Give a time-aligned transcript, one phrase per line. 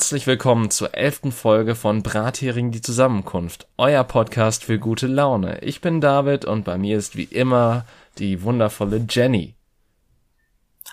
[0.00, 5.62] Herzlich willkommen zur elften Folge von Brathering die Zusammenkunft, euer Podcast für gute Laune.
[5.62, 7.84] Ich bin David und bei mir ist wie immer
[8.16, 9.56] die wundervolle Jenny.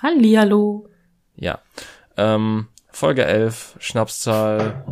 [0.01, 0.89] Hallihallo.
[1.37, 1.59] Ja,
[2.17, 4.83] ähm, Folge 11, Schnapszahl,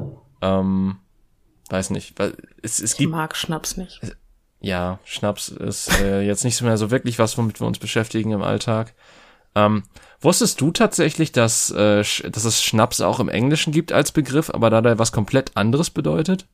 [0.42, 0.96] ähm,
[1.70, 2.18] weiß nicht,
[2.62, 4.00] es, es Ich gibt, mag Schnaps nicht.
[4.62, 8.44] ja, Schnaps ist äh, jetzt nicht mehr so wirklich was, womit wir uns beschäftigen im
[8.44, 8.94] Alltag.
[9.56, 9.84] Ähm,
[10.22, 14.70] wusstest du tatsächlich, dass, äh, dass es Schnaps auch im Englischen gibt als Begriff, aber
[14.70, 16.48] da der was komplett anderes bedeutet?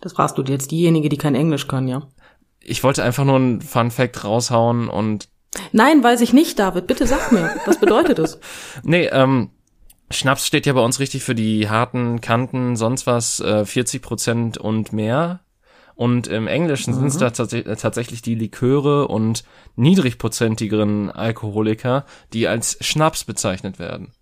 [0.00, 2.02] Das fragst du jetzt diejenige, die kein Englisch kann, ja?
[2.60, 5.28] Ich wollte einfach nur einen Fun Fact raushauen und
[5.72, 6.86] Nein, weiß ich nicht, David.
[6.86, 7.54] Bitte sag mir.
[7.66, 8.38] Was bedeutet es?
[8.82, 9.50] nee, ähm,
[10.10, 14.58] Schnaps steht ja bei uns richtig für die harten Kanten, sonst was, äh, 40 Prozent
[14.58, 15.40] und mehr.
[15.94, 19.44] Und im Englischen sind es da tats tatsächlich die Liköre und
[19.76, 24.12] niedrigprozentigeren Alkoholiker, die als Schnaps bezeichnet werden.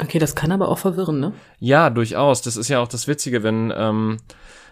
[0.00, 1.32] Okay, das kann aber auch verwirren, ne?
[1.58, 2.42] Ja, durchaus.
[2.42, 4.18] Das ist ja auch das Witzige, wenn ähm,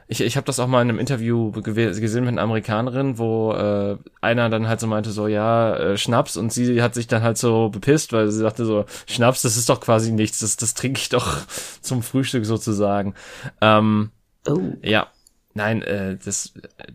[0.06, 3.96] ich, ich habe das auch mal in einem Interview gesehen mit einer Amerikanerin, wo äh,
[4.20, 7.38] einer dann halt so meinte, so ja, äh, Schnaps und sie hat sich dann halt
[7.38, 11.00] so bepisst, weil sie sagte so, Schnaps, das ist doch quasi nichts, das, das trinke
[11.00, 11.38] ich doch
[11.80, 13.14] zum Frühstück sozusagen.
[13.62, 14.10] Ähm,
[14.46, 14.60] Oh.
[14.82, 15.06] ja,
[15.54, 16.92] nein, äh, das äh,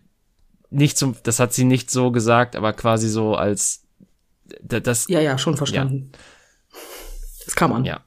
[0.70, 3.82] nicht zum, das hat sie nicht so gesagt, aber quasi so als
[4.62, 6.12] da- das Ja, ja, schon verstanden.
[7.44, 7.84] Das kann man.
[7.84, 8.00] Ja.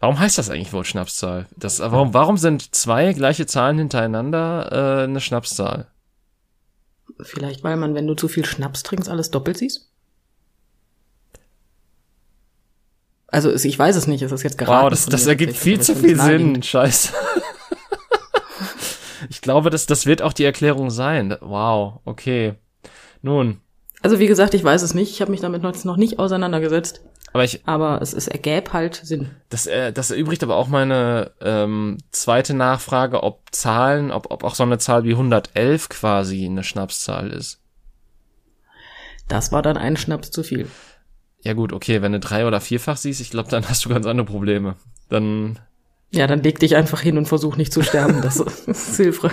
[0.00, 1.46] Warum heißt das eigentlich wohl Schnapszahl?
[1.56, 5.88] Das, warum, warum sind zwei gleiche Zahlen hintereinander äh, eine Schnapszahl?
[7.20, 9.90] Vielleicht, weil man, wenn du zu viel Schnaps trinkst, alles doppelt siehst?
[13.26, 14.84] Also, ich weiß es nicht, es ist jetzt gerade.
[14.84, 16.62] Wow, das, das ergibt viel zu viel Sinn.
[16.62, 17.12] Scheiße.
[19.48, 21.34] Ich glaube, das, das wird auch die Erklärung sein.
[21.40, 22.54] Wow, okay.
[23.22, 23.60] Nun,
[24.02, 25.10] Also, wie gesagt, ich weiß es nicht.
[25.10, 27.00] Ich habe mich damit noch nicht auseinandergesetzt.
[27.32, 29.30] aber ich, Aber es, es ergäb halt Sinn.
[29.48, 34.54] das, äh, das erübrigt aber auch meine ähm, zweite Nachfrage, ob Zahlen, ob, ob auch
[34.54, 37.62] so eine Zahl wie 111 quasi eine Schnapszahl ist.
[39.28, 40.68] Das war dann ein Schnaps zu viel.
[41.42, 44.04] Ja gut, okay, wenn du drei- oder vierfach siehst, ich glaube, dann hast du ganz
[44.06, 44.76] andere Probleme.
[45.08, 45.58] Dann
[46.10, 48.22] Ja, dann leg dich einfach hin und versuch nicht zu sterben.
[48.22, 48.36] Das
[48.66, 49.32] ist hilfreich.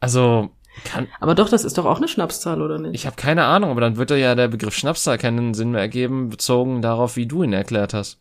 [0.00, 0.50] Also,
[0.84, 2.94] kann, Aber doch, das ist doch auch eine Schnapszahl, oder nicht?
[2.94, 6.28] ich habe keine Ahnung, aber dann wird ja der Begriff Schnapszahl keinen Sinn mehr ergeben,
[6.28, 8.18] bezogen darauf, wie du ihn erklärt hast.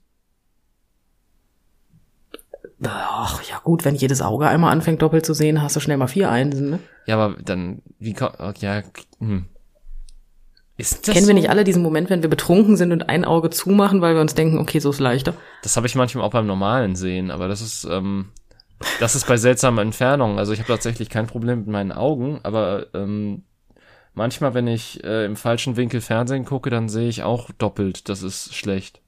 [2.84, 6.08] Ach, ja gut, wenn jedes Auge einmal anfängt doppelt zu sehen, hast du schnell mal
[6.08, 6.80] vier Einsen, ne?
[7.06, 8.16] Ja, aber dann, wie
[8.60, 8.82] ja,
[9.20, 9.46] hm.
[10.78, 11.30] Ist das Kennen so?
[11.30, 14.22] wir nicht alle diesen Moment, wenn wir betrunken sind und ein Auge zumachen, weil wir
[14.22, 15.34] uns denken, okay, so ist leichter?
[15.64, 18.30] Das habe ich manchmal auch beim normalen Sehen, aber das ist, ähm,
[19.00, 20.40] das ist bei seltsamen Entfernungen.
[20.40, 23.44] Also ich habe tatsächlich kein Problem mit meinen Augen, aber ähm,
[24.14, 28.10] manchmal, wenn ich äh, im falschen Winkel Fernsehen gucke, dann sehe ich auch doppelt.
[28.10, 29.02] Das ist schlecht.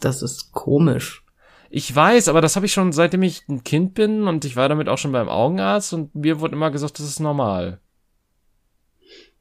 [0.00, 1.24] Das ist komisch.
[1.70, 4.68] Ich weiß, aber das habe ich schon seitdem ich ein Kind bin und ich war
[4.68, 7.80] damit auch schon beim Augenarzt und mir wurde immer gesagt, das ist normal.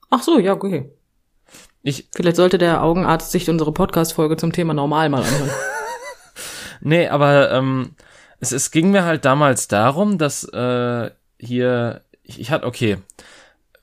[0.09, 0.89] Ach so, ja, okay.
[1.83, 5.51] Ich, Vielleicht sollte der Augenarzt sich unsere Podcast-Folge zum Thema normal mal anhören.
[6.81, 7.95] nee, aber ähm,
[8.39, 12.97] es, es ging mir halt damals darum, dass äh, hier, ich, ich hatte, okay,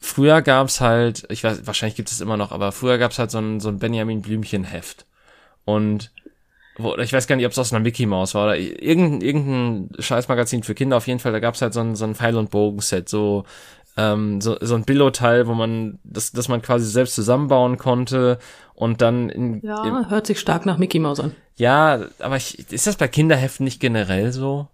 [0.01, 3.39] früher gab's halt, ich weiß, wahrscheinlich gibt es immer noch, aber früher gab's halt so
[3.39, 5.06] ein, so ein Benjamin Blümchen-Heft.
[5.65, 6.12] Und
[6.77, 10.03] wo, ich weiß gar nicht, ob es aus einer Mickey Mouse war oder irgendein, irgendein
[10.03, 12.51] Scheißmagazin für Kinder auf jeden Fall, da gab's halt so ein, so ein Pfeil- und
[12.51, 13.45] Bogen-Set, so,
[13.97, 18.38] ähm, so, so ein Billo-Teil, wo man, das, das man quasi selbst zusammenbauen konnte
[18.75, 21.34] und dann in, im, Ja, hört sich stark nach Mickey Mouse an.
[21.56, 24.69] ja, aber ich, ist das bei Kinderheften nicht generell so?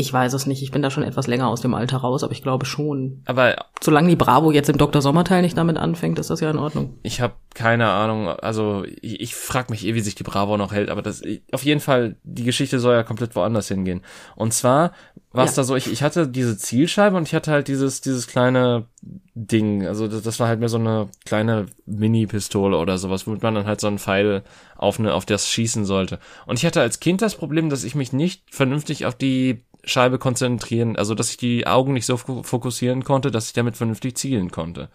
[0.00, 2.32] Ich weiß es nicht, ich bin da schon etwas länger aus dem Alter raus, aber
[2.32, 3.22] ich glaube schon.
[3.26, 5.00] Aber Solange die Bravo jetzt im Dr.
[5.02, 6.98] Sommerteil nicht damit anfängt, ist das ja in Ordnung.
[7.02, 8.28] ich habe keine Ahnung.
[8.28, 10.88] Also ich, ich frage mich eh, wie sich die Bravo noch hält.
[10.88, 11.22] Aber das
[11.52, 14.02] auf jeden Fall, die Geschichte soll ja komplett woanders hingehen.
[14.36, 14.92] Und zwar
[15.32, 15.56] war es Ja.
[15.62, 18.86] da so, ich, ich hatte diese Zielscheibe und ich hatte halt dieses dieses kleine
[19.34, 19.86] Ding.
[19.86, 23.66] Also das, das war halt mehr so eine kleine Mini-Pistole oder sowas, womit man dann
[23.66, 24.42] halt so einen Pfeil
[24.76, 26.18] auf eine auf das schießen sollte.
[26.46, 30.18] Und ich hatte als Kind das Problem, dass ich mich nicht vernünftig auf die Scheibe
[30.18, 34.16] konzentrieren, also dass ich die Augen nicht so fo- fokussieren konnte, dass ich damit vernünftig
[34.16, 34.88] zielen konnte.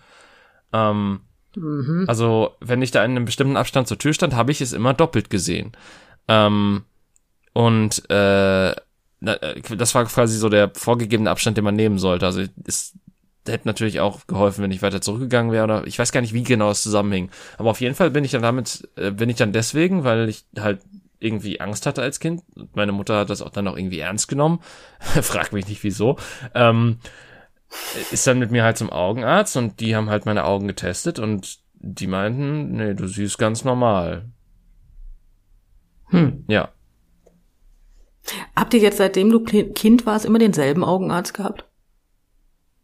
[0.73, 1.21] Ähm,
[1.57, 2.03] Mhm.
[2.07, 4.93] also, wenn ich da in einem bestimmten Abstand zur Tür stand, habe ich es immer
[4.93, 5.71] doppelt gesehen.
[6.27, 6.83] Ähm,
[7.53, 8.75] und äh, äh,
[9.77, 12.25] das war quasi so der vorgegebene Abstand, den man nehmen sollte.
[12.25, 12.93] Also es
[13.47, 16.43] hätte natürlich auch geholfen, wenn ich weiter zurückgegangen wäre oder ich weiß gar nicht, wie
[16.43, 17.29] genau es zusammenhing.
[17.57, 20.43] Aber auf jeden Fall bin ich dann damit, äh, bin ich dann deswegen, weil ich
[20.59, 20.81] halt
[21.25, 22.43] irgendwie Angst hatte als Kind.
[22.73, 24.59] Meine Mutter hat das auch dann auch irgendwie ernst genommen.
[24.99, 26.17] Frag mich nicht wieso.
[26.53, 26.99] Ähm,
[28.11, 31.59] ist dann mit mir halt zum Augenarzt und die haben halt meine Augen getestet und
[31.73, 34.29] die meinten, nee, du siehst ganz normal.
[36.09, 36.45] Hm.
[36.47, 36.69] Ja.
[38.55, 41.65] Habt ihr jetzt, seitdem du Ki- Kind warst, immer denselben Augenarzt gehabt?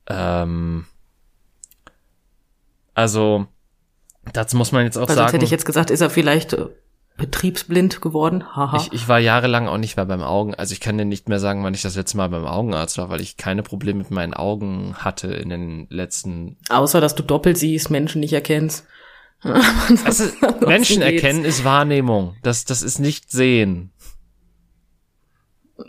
[0.08, 0.86] Ähm,
[2.94, 3.48] also,
[4.34, 5.32] dazu muss man jetzt auch Weil sonst sagen.
[5.34, 6.68] hätte ich jetzt gesagt, ist er vielleicht äh,
[7.22, 8.44] betriebsblind geworden?
[8.56, 8.78] Haha.
[8.78, 10.56] Ich, ich war jahrelang auch nicht mehr beim Augen.
[10.56, 13.10] Also ich kann dir nicht mehr sagen, wann ich das letzte Mal beim Augenarzt war,
[13.10, 16.58] weil ich keine Probleme mit meinen Augen hatte in den letzten.
[16.70, 18.86] Außer, dass du doppelt siehst, Menschen nicht erkennst.
[20.06, 20.26] Also,
[20.68, 22.36] Menschen erkennen ist Wahrnehmung.
[22.44, 23.92] Das, das ist nicht sehen.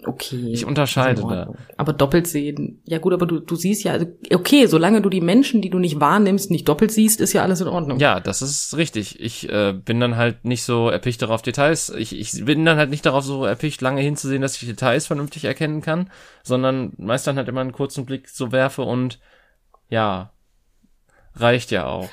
[0.04, 0.50] Okay.
[0.52, 1.52] Ich unterscheide da.
[1.76, 5.20] Aber doppelt sehen, ja gut, aber du, du siehst ja, also, okay, solange du die
[5.20, 7.98] Menschen, die du nicht wahrnimmst, nicht doppelt siehst, ist ja alles in Ordnung.
[7.98, 9.20] Ja, das ist richtig.
[9.20, 11.90] Ich äh, bin dann halt nicht so erpicht darauf Details.
[11.90, 15.44] Ich, ich bin dann halt nicht darauf so erpicht, lange hinzusehen, dass ich Details vernünftig
[15.44, 16.10] erkennen kann,
[16.42, 19.20] sondern meist dann halt immer einen kurzen Blick so werfe und
[19.88, 20.32] ja,
[21.34, 22.08] reicht ja auch.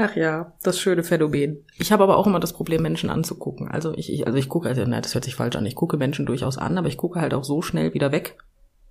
[0.00, 1.64] Ach ja, das schöne Phänomen.
[1.76, 3.68] Ich habe aber auch immer das Problem, Menschen anzugucken.
[3.68, 5.66] Also ich, ich also ich gucke, also, nein, das hört sich falsch an.
[5.66, 8.38] Ich gucke Menschen durchaus an, aber ich gucke halt auch so schnell wieder weg.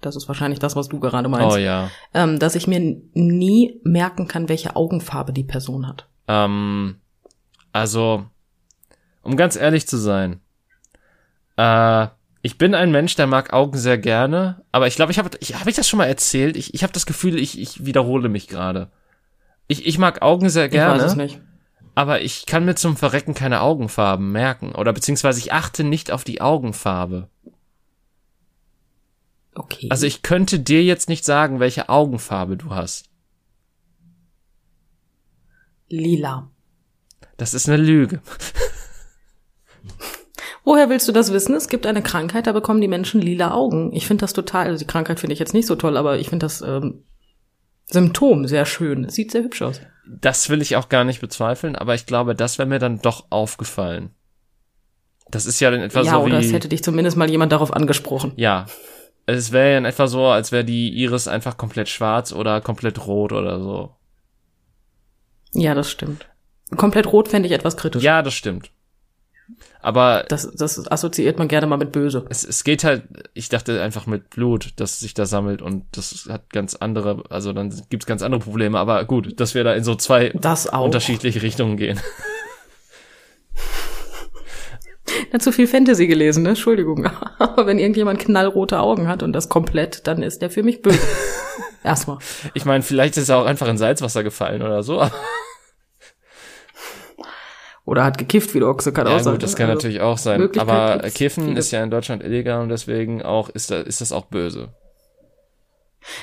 [0.02, 1.56] Das ist wahrscheinlich das, was du gerade meinst.
[1.56, 1.90] Oh ja.
[2.14, 2.80] ähm, dass ich mir
[3.14, 6.08] nie merken kann, welche Augenfarbe die Person hat.
[6.28, 6.98] Ähm,
[7.72, 8.26] also,
[9.24, 10.42] um ganz ehrlich zu sein,
[11.56, 12.08] äh,
[12.42, 15.56] ich bin ein Mensch, der mag Augen sehr gerne, aber ich glaube, ich habe ich,
[15.56, 16.58] hab ich das schon mal erzählt?
[16.58, 18.92] Ich, ich habe das Gefühl, ich, ich wiederhole mich gerade.
[19.68, 20.98] Ich, ich mag Augen sehr gerne.
[20.98, 21.42] Ich weiß es nicht.
[21.96, 24.74] aber ich kann mir zum Verrecken keine Augenfarben merken.
[24.74, 27.30] Oder beziehungsweise ich achte nicht auf die Augenfarbe.
[29.56, 29.88] Okay.
[29.90, 33.10] Also ich könnte dir jetzt nicht sagen, welche Augenfarbe du hast.
[35.90, 36.52] Lila.
[37.38, 38.22] Das ist eine Lüge.
[40.64, 41.56] Woher willst du das wissen?
[41.56, 43.94] Es gibt eine Krankheit, da bekommen die Menschen lila Augen.
[43.94, 46.30] Ich finde das total, also die Krankheit finde ich jetzt nicht so toll, aber ich
[46.30, 47.06] finde das ähm,
[47.90, 49.10] Symptom sehr schön.
[49.10, 49.82] Sieht sehr hübsch aus.
[50.06, 53.26] Das will ich auch gar nicht bezweifeln, aber ich glaube, das wäre mir dann doch
[53.30, 54.12] aufgefallen.
[55.30, 57.52] Das ist ja dann etwa ja, so oder es wie, hätte dich zumindest mal jemand
[57.52, 58.34] darauf angesprochen.
[58.36, 58.66] ja.
[59.30, 63.08] Es wäre ja in etwa so, als wäre die Iris einfach komplett schwarz oder komplett
[63.08, 63.94] rot oder so.
[65.52, 66.30] Ja, das stimmt.
[66.78, 68.02] Komplett rot fände ich etwas kritisch.
[68.02, 68.72] Ja, das stimmt.
[69.82, 72.26] Aber Das, das assoziiert man gerne mal mit böse.
[72.30, 73.04] es, es geht halt,
[73.34, 77.54] ich dachte einfach mit Blut, das sich da sammelt und das hat ganz andere, also
[77.54, 81.42] dann gibt's ganz andere Probleme, aber gut, dass wir da in so zwei Das unterschiedliche
[81.42, 82.00] Richtungen gehen.
[85.32, 86.50] Ja, zu viel Fantasy gelesen, ne?
[86.50, 87.06] Entschuldigung.
[87.40, 91.00] Aber wenn irgendjemand knallrote Augen hat und das komplett, dann ist der für mich böse.
[91.84, 92.18] Erstmal.
[92.54, 95.14] Ich meine, vielleicht ist er auch einfach in Salzwasser gefallen oder so, aber
[97.88, 99.34] Oder hat gekifft wie der Ochse, kann ja, auch sein.
[99.36, 100.52] gut, das kann Also, natürlich auch sein.
[100.58, 101.58] Aber Kiffen viele.
[101.58, 104.74] ist ja in Deutschland illegal und deswegen auch ist, da, ist das auch böse.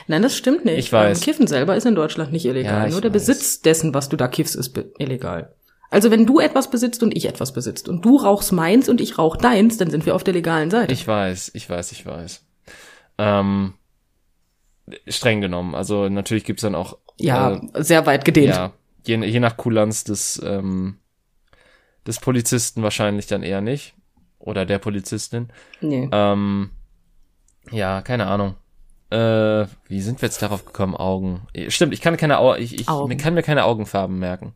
[0.06, 0.78] Nein, das stimmt nicht.
[0.78, 1.19] Ich weiß.
[1.19, 2.84] Ähm, Kiffen selber ist in Deutschland nicht illegal.
[2.84, 3.26] Ja, Nur der weiß.
[3.26, 5.55] Besitz dessen, was du da kiffst, ist illegal.
[5.88, 9.16] Also wenn du etwas besitzt und ich etwas besitzt und du rauchst meins und ich
[9.16, 10.93] rauch deins, dann sind wir auf der legalen Seite.
[10.93, 12.44] Ich weiß, ich weiß, ich weiß.
[13.16, 13.72] Ähm,
[15.09, 15.75] streng genommen.
[15.75, 18.54] Also natürlich gibt's dann auch ja, äh, sehr weit gedehnt.
[18.54, 18.73] Ja,
[19.06, 20.99] je, je nach Kulanz des, ähm,
[22.06, 23.94] des Polizisten wahrscheinlich dann eher nicht.
[24.38, 25.49] Oder der Polizistin.
[25.80, 26.08] Nee.
[26.12, 26.70] Ähm,
[27.70, 28.56] ja, keine Ahnung.
[29.11, 30.94] Äh, wie sind wir jetzt darauf gekommen?
[30.94, 31.46] Augen.
[31.54, 33.16] Eh, Stimmt, ich kann keine Au ich, ich Augen.
[33.16, 34.54] kann mir keine Augenfarben merken.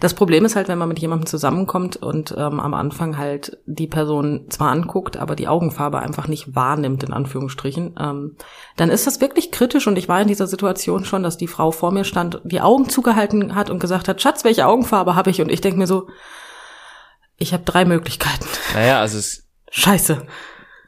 [0.00, 3.86] Das Problem ist halt, wenn man mit jemandem zusammenkommt und ähm, am Anfang halt die
[3.86, 8.36] Person zwar anguckt, aber die Augenfarbe einfach nicht wahrnimmt, in Anführungsstrichen, ähm,
[8.76, 11.70] dann ist das wirklich kritisch und ich war in dieser Situation schon, dass die Frau
[11.70, 15.40] vor mir stand, die Augen zugehalten hat und gesagt hat, Schatz, welche Augenfarbe habe ich?
[15.40, 16.08] Und ich denke mir so,
[17.36, 18.46] ich habe drei Möglichkeiten.
[18.74, 20.26] Naja, also es Scheiße.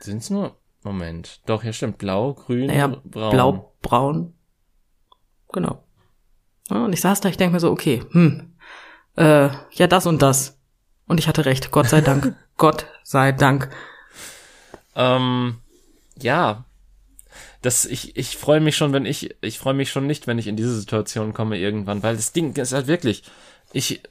[0.01, 0.57] sind's nur.
[0.85, 1.41] Moment.
[1.47, 1.99] Doch, hier stimmt.
[1.99, 3.31] Blau, grün, Naja, braun.
[3.31, 4.35] blau, braun.
[5.53, 5.83] Genau.
[6.71, 8.53] Ja, und ich saß da, ich denke mir so, okay, hm,
[9.17, 10.59] äh, ja, das und das.
[11.07, 12.35] Und ich hatte recht, Gott sei Dank.
[12.57, 13.71] Gott sei Dank.
[14.95, 15.57] Ähm,
[16.19, 16.65] ja.
[17.63, 20.47] Das, ich, ich freue mich schon, wenn ich, ich freue mich schon nicht, wenn ich
[20.47, 23.25] in diese Situation komme irgendwann, weil das Ding ist halt wirklich,
[23.73, 24.03] ich,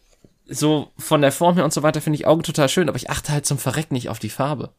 [0.48, 3.10] so von der Form her und so weiter finde ich Augen total schön, aber ich
[3.10, 4.72] achte halt zum Verreck nicht auf die Farbe.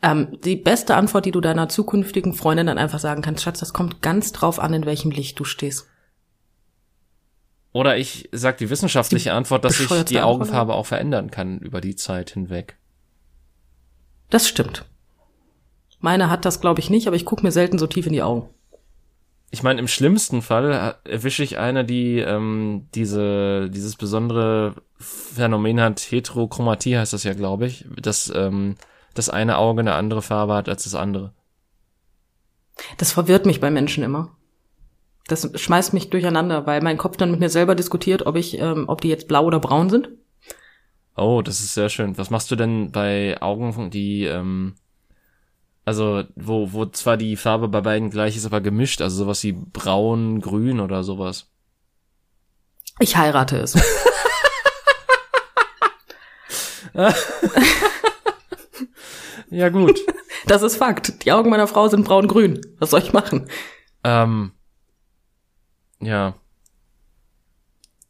[0.00, 3.72] Ähm, die beste Antwort, die du deiner zukünftigen Freundin dann einfach sagen kannst, Schatz, das
[3.72, 5.86] kommt ganz drauf an, in welchem Licht du stehst.
[7.72, 11.96] Oder ich sag die wissenschaftliche Antwort, dass sich die Augenfarbe auch verändern kann über die
[11.96, 12.76] Zeit hinweg.
[14.28, 14.84] Das stimmt.
[16.00, 18.22] Meine hat das, glaube ich, nicht, aber ich gucke mir selten so tief in die
[18.22, 18.48] Augen.
[19.50, 26.00] Ich meine, im schlimmsten Fall erwische ich eine, die ähm, diese dieses besondere Phänomen hat,
[26.00, 28.76] Heterochromatie heißt das ja, glaube ich, dass ähm,
[29.12, 31.34] das eine Auge eine andere Farbe hat als das andere.
[32.96, 34.30] Das verwirrt mich bei Menschen immer.
[35.28, 38.84] Das schmeißt mich durcheinander, weil mein Kopf dann mit mir selber diskutiert, ob ich, ähm,
[38.88, 40.08] ob die jetzt blau oder braun sind.
[41.16, 42.18] Oh, das ist sehr schön.
[42.18, 44.74] Was machst du denn bei Augen, die, ähm,
[45.84, 49.52] also, wo, wo zwar die Farbe bei beiden gleich ist, aber gemischt, also sowas wie
[49.52, 51.48] braun, grün oder sowas?
[52.98, 53.74] Ich heirate es.
[59.50, 59.98] ja, gut.
[60.46, 61.24] Das ist Fakt.
[61.24, 62.60] Die Augen meiner Frau sind braun-grün.
[62.78, 63.48] Was soll ich machen?
[64.04, 64.52] Ähm,
[66.02, 66.34] ja.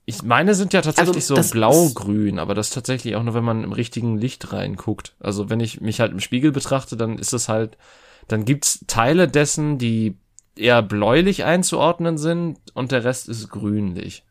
[0.05, 3.63] Ich meine sind ja tatsächlich Also, so blau-grün, aber das tatsächlich auch nur, wenn man
[3.63, 5.15] im richtigen Licht reinguckt.
[5.21, 7.79] Also wenn ich mich halt im Spiegel betrachte, dann ist es halt,
[8.27, 10.19] dann gibt's Teile dessen, die
[10.57, 14.25] eher bläulich einzuordnen sind und der Rest ist grünlich.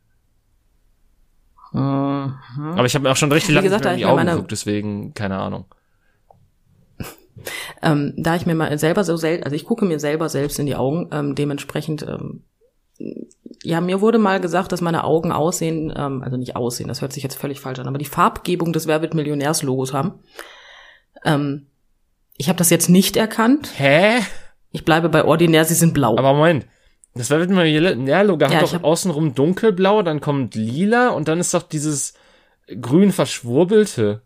[1.73, 5.13] Aber ich habe mir auch schon richtig lange gesagt, in die Augen meine- geguckt, deswegen
[5.13, 5.65] keine Ahnung.
[7.81, 10.65] Ähm, da ich mir mal selber so selten, also ich gucke mir selber selbst in
[10.65, 12.43] die Augen, ähm, dementsprechend, ähm,
[13.63, 17.13] ja, mir wurde mal gesagt, dass meine Augen aussehen, ähm, also nicht aussehen, das hört
[17.13, 20.19] sich jetzt völlig falsch an, aber die Farbgebung des Wer wird Millionärs-Logos haben.
[21.23, 21.67] Ähm,
[22.37, 23.69] ich habe das jetzt nicht erkannt.
[23.77, 24.19] Hä?
[24.71, 26.17] Ich bleibe bei ordinär, sie sind blau.
[26.17, 26.65] Aber Moment.
[27.13, 31.27] Das mal ja, Logo hat Ja, ich doch hab- außenrum dunkelblau, dann kommt lila und
[31.27, 32.13] dann ist doch dieses
[32.79, 34.21] grün verschwurbelte.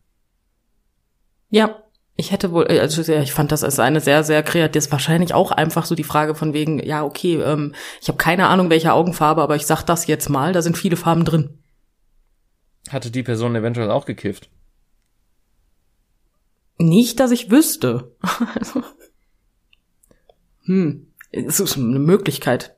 [1.50, 1.82] Ja,
[2.18, 4.74] ich hätte wohl, äh, also ich fand das als eine sehr, sehr kreativ.
[4.74, 8.18] Das ist wahrscheinlich auch einfach so die Frage von wegen, ja, okay, ähm, ich habe
[8.18, 11.60] keine Ahnung, welche Augenfarbe, aber ich sag das jetzt mal, da sind viele Farben drin.
[12.90, 14.50] Hatte die Person eventuell auch gekifft?
[16.78, 18.16] Nicht, dass ich wüsste.
[18.56, 18.84] Also,
[20.64, 22.76] hm, es ist eine Möglichkeit.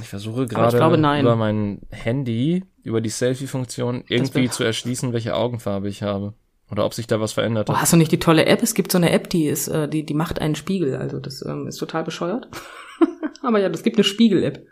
[0.00, 1.22] Ich versuche gerade glaube, nein.
[1.22, 6.34] über mein Handy, über die Selfie-Funktion irgendwie zu erschließen, welche Augenfarbe ich habe.
[6.70, 7.80] Oder ob sich da was verändert Oh, hat.
[7.82, 8.62] hast du nicht die tolle App?
[8.62, 10.96] Es gibt so eine App, die ist, äh, die, die macht einen Spiegel.
[10.96, 12.48] Also das ähm, ist total bescheuert.
[13.42, 14.66] aber ja, es gibt eine Spiegel-App.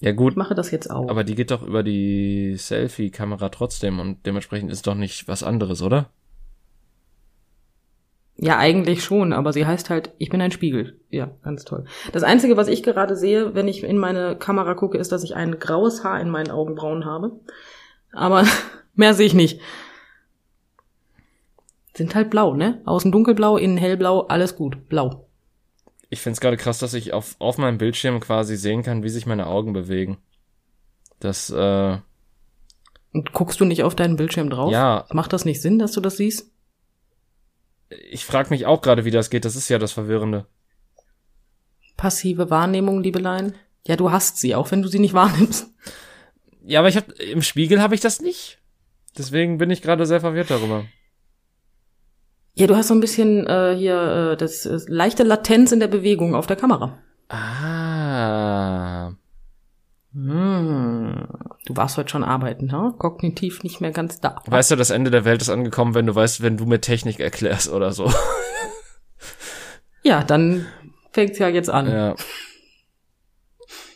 [0.00, 1.08] Ja gut, Ich mache das jetzt auch.
[1.08, 5.80] aber die geht doch über die Selfie-Kamera trotzdem und dementsprechend ist doch nicht was anderes,
[5.80, 6.10] oder?
[8.38, 11.00] Ja, eigentlich schon, aber sie heißt halt, ich bin ein Spiegel.
[11.08, 11.86] Ja, ganz toll.
[12.12, 15.34] Das Einzige, was ich gerade sehe, wenn ich in meine Kamera gucke, ist, dass ich
[15.34, 17.32] ein graues Haar in meinen Augenbrauen habe.
[18.12, 18.44] Aber
[18.96, 19.60] mehr sehe ich nicht.
[21.94, 22.82] Sind halt blau, ne?
[22.84, 24.88] Außen dunkelblau, innen hellblau, alles gut.
[24.88, 25.28] Blau.
[26.10, 29.26] Ich find's gerade krass, dass ich auf, auf meinem Bildschirm quasi sehen kann, wie sich
[29.26, 30.18] meine Augen bewegen.
[31.20, 31.98] Das, äh,
[33.12, 34.70] Und guckst du nicht auf deinen Bildschirm drauf?
[34.70, 36.50] ja, Macht das nicht Sinn, dass du das siehst?
[38.10, 39.44] ich frage mich auch gerade, wie das geht.
[39.44, 40.46] Das ist ja das Verwirrende.
[41.96, 43.54] Passive Wahrnehmung, Liebelein?
[43.86, 45.68] Ja, du hast sie, auch wenn du sie nicht wahrnimmst.
[46.64, 48.58] Ja, aber ich hab, im Spiegel habe ich das nicht.
[49.18, 50.84] Deswegen bin ich gerade sehr verwirrt darüber.
[52.54, 55.88] Ja, du hast so ein bisschen äh, hier äh, das äh, leichte Latenz in der
[55.88, 56.98] Bewegung auf der Kamera.
[57.28, 59.12] Ah.
[60.14, 61.28] Hm.
[61.66, 62.94] Du warst heute schon arbeiten, ha?
[62.96, 64.40] Kognitiv nicht mehr ganz da.
[64.46, 67.20] Weißt du, das Ende der Welt ist angekommen, wenn du weißt, wenn du mir Technik
[67.20, 68.10] erklärst oder so.
[70.02, 70.66] Ja, dann
[71.12, 71.90] fängt's ja jetzt an.
[71.90, 72.14] ja.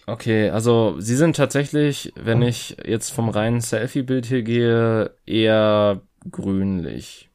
[0.07, 7.31] Okay, also sie sind tatsächlich, wenn ich jetzt vom reinen Selfie-Bild hier gehe, eher grünlich.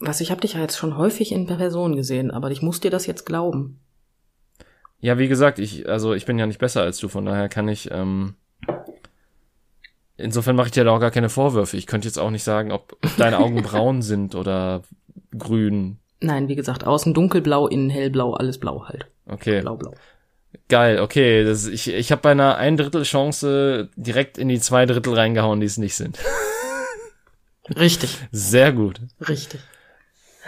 [0.00, 2.90] Was, ich habe dich ja jetzt schon häufig in Person gesehen, aber ich muss dir
[2.90, 3.80] das jetzt glauben.
[5.00, 7.68] Ja, wie gesagt, ich, also ich bin ja nicht besser als du, von daher kann
[7.68, 8.34] ich, ähm,
[10.16, 11.76] insofern mache ich dir da auch gar keine Vorwürfe.
[11.76, 14.82] Ich könnte jetzt auch nicht sagen, ob deine Augen braun sind oder
[15.36, 15.98] grün.
[16.20, 19.06] Nein, wie gesagt, außen dunkelblau, innen hellblau, alles blau halt.
[19.26, 19.92] Okay, Blau, blau.
[20.68, 21.44] geil, okay.
[21.44, 25.60] Das, ich ich habe bei einer ein Drittel Chance direkt in die zwei Drittel reingehauen,
[25.60, 26.18] die es nicht sind.
[27.76, 29.00] Richtig, Sehr gut.
[29.28, 29.60] richtig.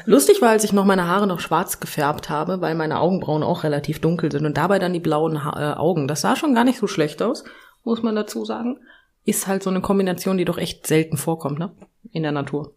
[0.07, 3.65] Lustig war, als ich noch meine Haare noch schwarz gefärbt habe, weil meine Augenbrauen auch
[3.65, 6.09] relativ dunkel sind und dabei dann die blauen ha äh, Augen.
[6.09, 7.45] Das sah schon gar nicht so schlecht aus,
[7.85, 8.79] muss man dazu sagen.
[9.27, 11.71] Ist halt so eine Kombination, die doch echt selten vorkommt, ne?
[12.13, 12.73] In der Natur.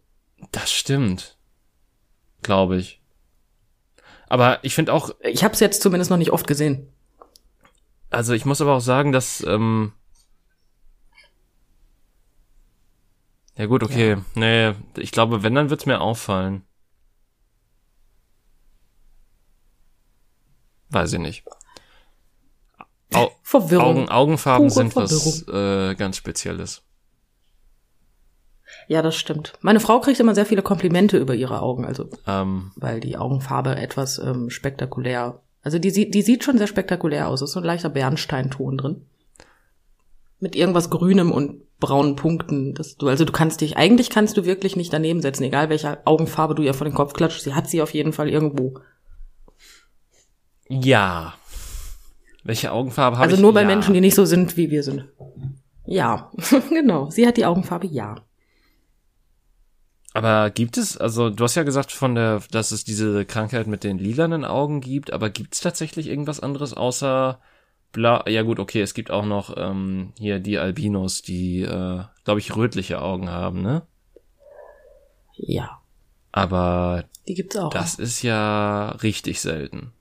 [0.52, 1.38] Das stimmt.
[2.44, 3.02] Glaube ich.
[4.28, 6.88] Aber ich finde auch, Ich habe es jetzt zumindest noch nicht oft gesehen.
[8.10, 9.94] also ich muss aber auch sagen, dass, ähm,
[13.58, 14.18] ja gut, okay.
[14.36, 16.64] Nee, ich glaube, wenn, dann wird's mir auffallen.
[20.90, 21.44] Weiß ich nicht.
[23.14, 23.98] Au Verwirrung.
[23.98, 26.84] Augen, Augenfarben Pure sind was äh, ganz Spezielles.
[28.88, 29.54] Ja, das stimmt.
[29.62, 33.76] Meine Frau kriegt immer sehr viele Komplimente über ihre Augen, also Ähm, weil die Augenfarbe
[33.76, 35.40] etwas ähm, spektakulär.
[35.62, 37.42] Also die sieht, die sieht schon sehr spektakulär aus.
[37.42, 39.06] Es ist so ein leichter Bernsteinton drin.
[40.40, 42.74] Mit irgendwas Grünem und braunen Punkten.
[42.74, 46.06] Das du, also du kannst dich, eigentlich kannst du wirklich nicht daneben setzen, egal welche
[46.06, 47.42] Augenfarbe du ihr vor den Kopf klatscht.
[47.42, 48.74] Sie hat sie auf jeden Fall irgendwo.
[50.68, 51.34] Ja.
[52.44, 53.42] Welche Augenfarbe habe Also ich?
[53.42, 53.68] nur bei ja.
[53.68, 55.06] Menschen, die nicht so sind, wie wir sind.
[55.86, 56.32] Ja,
[56.70, 57.10] genau.
[57.10, 58.16] Sie hat die Augenfarbe ja.
[60.14, 63.84] Aber gibt es, also du hast ja gesagt von der, dass es diese Krankheit mit
[63.84, 67.40] den lilanen Augen gibt, aber gibt es tatsächlich irgendwas anderes außer
[67.92, 68.24] bla?
[68.28, 72.56] Ja gut, okay, es gibt auch noch ähm, hier die Albinos, die, äh, glaube ich,
[72.56, 73.82] rötliche Augen haben, ne?
[75.36, 75.82] Ja,
[76.32, 77.72] Aber die gibt's auch.
[77.72, 79.94] das ist ja richtig selten.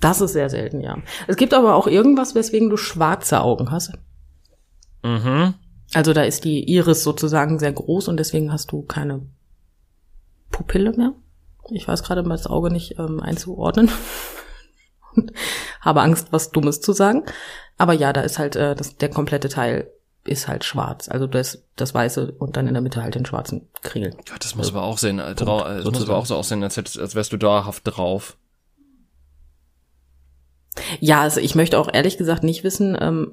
[0.00, 0.98] Das ist sehr selten, ja.
[1.28, 3.92] Es gibt aber auch irgendwas, weswegen du schwarze Augen hast.
[5.04, 5.54] Mhm.
[5.94, 9.22] Also da ist die Iris sozusagen sehr groß und deswegen hast du keine
[10.50, 11.12] Pupille mehr.
[11.72, 13.90] Ich weiß gerade mal das Auge nicht ähm, einzuordnen.
[15.14, 15.32] Und
[15.80, 17.24] habe Angst, was Dummes zu sagen.
[17.78, 19.90] Aber ja, da ist halt äh, das, der komplette Teil
[20.24, 21.08] ist halt schwarz.
[21.08, 24.14] Also das, das Weiße und dann in der Mitte halt den schwarzen Kringel.
[24.28, 26.62] Ja, das muss aber auch sehen, äh, drau- äh, das muss aber auch so aussehen,
[26.62, 28.36] als, hättest, als wärst du dauerhaft drauf.
[31.00, 33.32] Ja, also ich möchte auch ehrlich gesagt nicht wissen, ähm,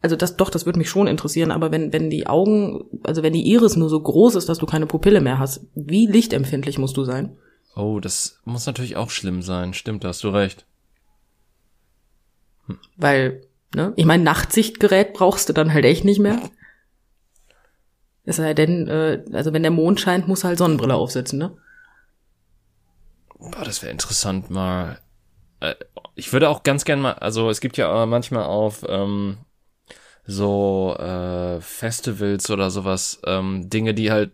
[0.00, 3.32] also das doch, das würde mich schon interessieren, aber wenn, wenn die Augen, also wenn
[3.32, 6.96] die Iris nur so groß ist, dass du keine Pupille mehr hast, wie lichtempfindlich musst
[6.96, 7.36] du sein?
[7.74, 9.74] Oh, das muss natürlich auch schlimm sein.
[9.74, 10.66] Stimmt, da hast du recht.
[12.96, 13.42] Weil,
[13.74, 16.40] ne, ich meine, Nachtsichtgerät brauchst du dann halt echt nicht mehr.
[18.24, 21.56] Es sei denn, äh, also wenn der Mond scheint, muss halt Sonnenbrille aufsetzen, ne?
[23.38, 24.98] Boah, das wäre interessant mal.
[25.60, 25.74] Äh,
[26.14, 29.38] Ich würde auch ganz gern mal, also es gibt ja äh, manchmal auf ähm,
[30.28, 34.32] so äh, Festivals oder sowas ähm, Dinge, die halt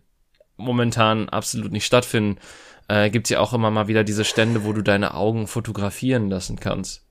[0.56, 2.40] momentan absolut nicht stattfinden.
[2.88, 6.58] Äh, gibt's ja auch immer mal wieder diese Stände, wo du deine Augen fotografieren lassen
[6.58, 7.06] kannst.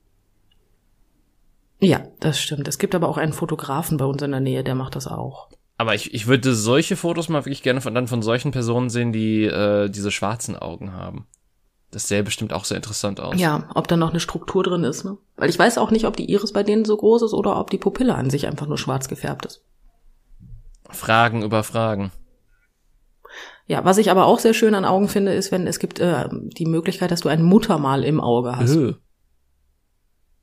[1.79, 2.67] Ja, das stimmt.
[2.67, 5.47] Es gibt aber auch einen Fotografen bei uns in der Nähe, der macht das auch.
[5.77, 9.13] Aber ich, ich würde solche Fotos mal wirklich gerne von dann von solchen Personen sehen,
[9.13, 11.25] die äh, diese schwarzen Augen haben.
[11.93, 13.39] Das sähe bestimmt auch sehr interessant aus.
[13.39, 15.17] Ja, ob da noch eine Struktur drin ist, ne?
[15.38, 17.69] Weil ich weiß auch nicht, ob die Iris bei denen so groß ist oder ob
[17.69, 19.63] die Pupille an sich einfach nur schwarz gefärbt ist.
[20.89, 22.12] Fragen über Fragen.
[23.67, 26.27] Ja, was ich aber auch sehr schön an Augen finde, ist, wenn es gibt äh,
[26.32, 28.75] die Möglichkeit, dass du ein Muttermal im Auge hast.
[28.75, 28.95] Öh.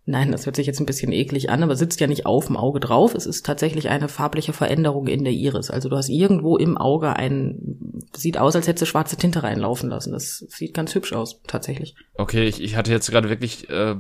[0.07, 2.57] Nein, das hört sich jetzt ein bisschen eklig an, aber sitzt ja nicht auf dem
[2.57, 3.15] Auge drauf.
[3.15, 5.71] Es ist tatsächlich eine farbliche Veränderung in der Iris.
[5.71, 9.91] Also du hast irgendwo im Auge ein, sieht aus, als hättest du schwarze Tinte reinlaufen
[9.91, 10.13] lassen.
[10.13, 11.95] Das sieht ganz hübsch aus, tatsächlich.
[12.15, 13.97] Okay, ich, ich hatte jetzt gerade wirklich äh,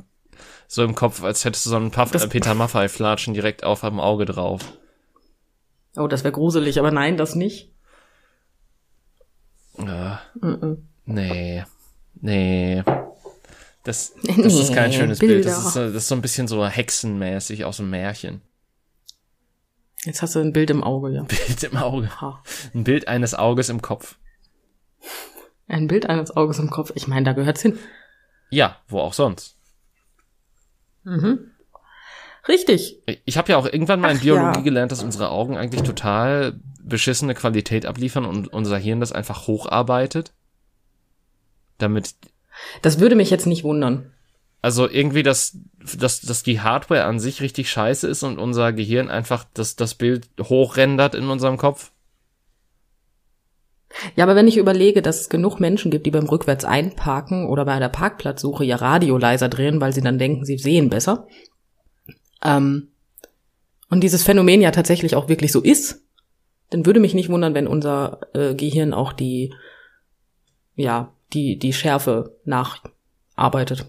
[0.66, 4.00] so im Kopf, als hättest du so einen Puff, äh, Peter Maffei-Flatschen direkt auf am
[4.00, 4.62] Auge drauf.
[5.96, 7.72] Oh, das wäre gruselig, aber nein, das nicht.
[9.78, 10.88] Äh, Mhm.
[11.04, 11.64] nee.
[12.22, 12.82] Nee.
[13.84, 15.44] Das, das ist kein Nee, schönes Bild.
[15.44, 15.68] Das Bilder.
[15.68, 18.42] ist, so- das ist so ein bisschen so hexenmäßig aus dem Märchen.
[20.04, 21.22] Jetzt hast du ein Bild im Auge, ja.
[21.46, 22.20] Bild im Auge.
[22.20, 22.42] Ha.
[22.74, 24.16] Ein Bild eines Auges im Kopf.
[25.68, 26.92] Ein Bild eines Auges im Kopf.
[26.94, 27.78] Ich meine, da gehört's hin.
[28.50, 29.56] Ja, wo auch sonst.
[31.04, 31.50] Mhm.
[32.48, 32.98] Richtig.
[33.24, 34.64] Ich habe ja auch irgendwann mal in Ach, Biologie ja.
[34.64, 40.32] gelernt, dass unsere Augen eigentlich total beschissene Qualität abliefern und unser Hirn das einfach hocharbeitet.
[41.78, 42.14] Damit,
[42.82, 44.12] Das würde mich jetzt nicht wundern.
[44.62, 45.58] also irgendwie, dass,
[45.96, 49.94] dass, dass die Hardware an sich richtig scheiße ist und unser Gehirn einfach das, das
[49.94, 51.92] Bild hochrendert in unserem Kopf.
[54.14, 57.64] Ja, aber wenn ich überlege, dass es genug Menschen gibt, die beim Rückwärts einparken oder
[57.64, 61.26] bei der Parkplatzsuche ihr Radio leiser drehen, weil sie dann denken, sie sehen besser.
[62.44, 62.88] Ähm,
[63.88, 66.02] und dieses Phänomen ja tatsächlich auch wirklich so ist,
[66.70, 69.52] dann würde mich nicht wundern, wenn unser äh, Gehirn auch die,
[70.76, 73.86] ja, die, die Schärfe nacharbeitet.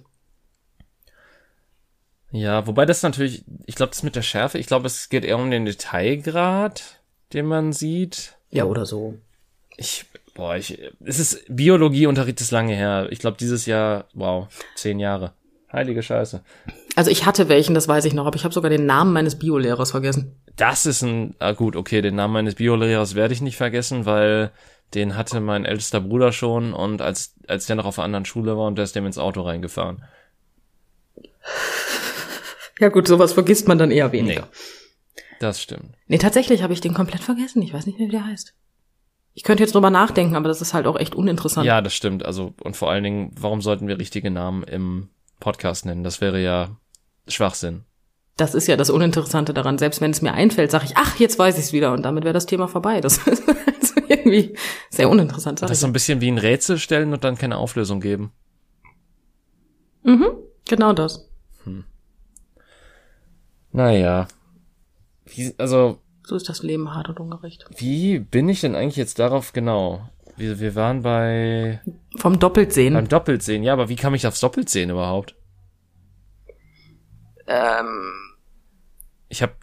[2.32, 5.38] Ja, wobei das natürlich, ich glaube, das mit der Schärfe, ich glaube, es geht eher
[5.38, 7.02] um den Detailgrad,
[7.34, 8.38] den man sieht.
[8.50, 9.18] Ja, oder so.
[9.76, 13.08] Ich, boah, ich, es ist Biologieunterricht ist lange her.
[13.12, 15.34] Ich glaube, dieses Jahr, wow, zehn Jahre.
[15.72, 16.42] Heilige Scheiße.
[16.96, 19.40] Also ich hatte welchen, das weiß ich noch, aber ich habe sogar den Namen meines
[19.40, 20.41] Biolehrers vergessen.
[20.62, 24.52] Das ist ein, ah gut, okay, den Namen meines Biolohrers werde ich nicht vergessen, weil
[24.94, 28.56] den hatte mein ältester Bruder schon und als, als der noch auf einer anderen Schule
[28.56, 30.04] war und der ist dem ins Auto reingefahren.
[32.80, 34.42] Ja gut, sowas vergisst man dann eher weniger.
[34.52, 35.22] Nee.
[35.40, 35.96] Das stimmt.
[36.06, 37.64] Nee, tatsächlich habe ich den komplett vergessen.
[37.64, 38.54] Ich weiß nicht mehr, wie der heißt.
[39.34, 41.66] Ich könnte jetzt drüber nachdenken, aber das ist halt auch echt uninteressant.
[41.66, 42.24] Ja, das stimmt.
[42.24, 46.04] Also, und vor allen Dingen, warum sollten wir richtige Namen im Podcast nennen?
[46.04, 46.78] Das wäre ja
[47.28, 47.86] Schwachsinn.
[48.38, 49.78] Das ist ja das Uninteressante daran.
[49.78, 52.24] Selbst wenn es mir einfällt, sage ich, ach, jetzt weiß ich es wieder und damit
[52.24, 53.02] wäre das Thema vorbei.
[53.02, 54.56] Das ist also irgendwie
[54.90, 55.62] sehr uninteressant.
[55.62, 58.32] Das ist so ein bisschen wie ein Rätsel stellen und dann keine Auflösung geben.
[60.04, 60.28] Mhm,
[60.68, 61.28] genau das.
[63.74, 64.28] Naja.
[65.26, 67.66] Wie, also, So ist das Leben hart und ungerecht.
[67.78, 70.10] wie bin ich denn eigentlich jetzt darauf genau?
[70.36, 71.80] Wir, wir waren bei
[72.18, 72.94] Vom Doppeltsehen.
[72.96, 73.64] beim Doppeltsehen.
[73.64, 75.36] Ja, aber wie kam ich aufs Doppeltsehen überhaupt?
[77.48, 78.14] ähm,
[79.32, 79.54] Ich habe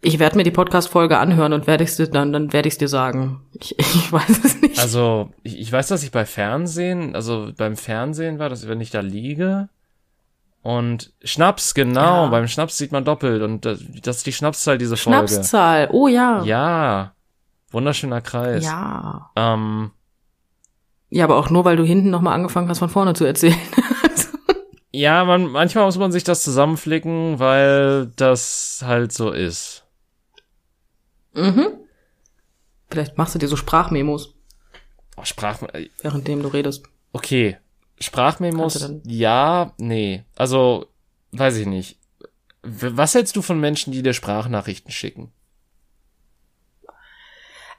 [0.00, 2.78] ich werde mir die Podcast-Folge anhören und werde ich dir dann, dann werde ich es
[2.78, 3.40] dir sagen.
[3.52, 4.78] Ich, ich weiß es nicht.
[4.78, 8.90] Also, ich, ich weiß, dass ich bei Fernsehen, also beim Fernsehen war, dass wenn ich
[8.90, 9.68] da liege
[10.62, 12.26] und Schnaps, genau, Ja.
[12.28, 15.28] beim Schnaps sieht man doppelt und das, das ist die Schnapszahl, diese Folge.
[15.28, 15.88] Schnapszahl.
[15.92, 16.42] Oh ja.
[16.44, 17.12] Ja,
[17.72, 18.64] wunderschöner Kreis.
[18.64, 19.30] Ja.
[19.34, 19.90] Ähm,
[21.10, 23.56] Ja, aber auch nur, weil du hinten nochmal angefangen hast, von vorne zu erzählen.
[24.92, 29.84] ja, man, manchmal muss man sich das zusammenflicken, weil das halt so ist.
[31.34, 31.68] mhm.
[32.90, 34.34] Vielleicht machst du dir so Sprachmemos,
[35.16, 36.84] Oh, Sprach, äh, währenddem du redest.
[37.12, 37.56] okay.
[38.00, 40.22] Sprachmemos, ja, nee.
[40.36, 40.86] Also,
[41.32, 41.98] weiß ich nicht.
[42.62, 45.32] Was hältst du von Menschen, die dir Sprachnachrichten schicken?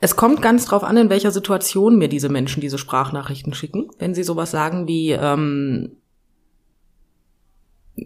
[0.01, 3.87] Es kommt ganz drauf an, in welcher Situation mir diese Menschen diese Sprachnachrichten schicken.
[3.97, 5.97] Wenn sie sowas sagen wie, ähm,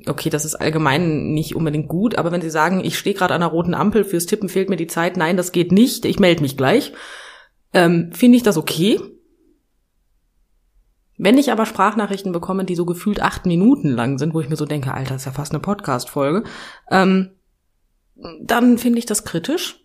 [0.08, 3.42] okay, das ist allgemein nicht unbedingt gut, aber wenn sie sagen, ich stehe gerade an
[3.42, 6.42] einer roten Ampel, fürs Tippen fehlt mir die Zeit, nein, das geht nicht, ich melde
[6.42, 6.94] mich gleich,
[7.74, 9.00] ähm, finde ich das okay.
[11.18, 14.56] Wenn ich aber Sprachnachrichten bekomme, die so gefühlt acht Minuten lang sind, wo ich mir
[14.56, 16.44] so denke, Alter, das ist ja fast eine Podcast-Folge,
[16.90, 17.32] ähm,
[18.42, 19.83] dann finde ich das kritisch.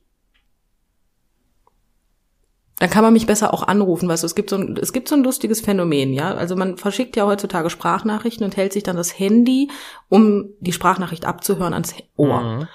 [2.78, 5.08] Dann kann man mich besser auch anrufen, weißt du, es gibt so ein, es gibt
[5.08, 6.34] so ein lustiges Phänomen, ja.
[6.34, 9.70] Also man verschickt ja heutzutage Sprachnachrichten und hält sich dann das Handy,
[10.08, 12.40] um die Sprachnachricht abzuhören, ans Ohr.
[12.40, 12.68] Mhm.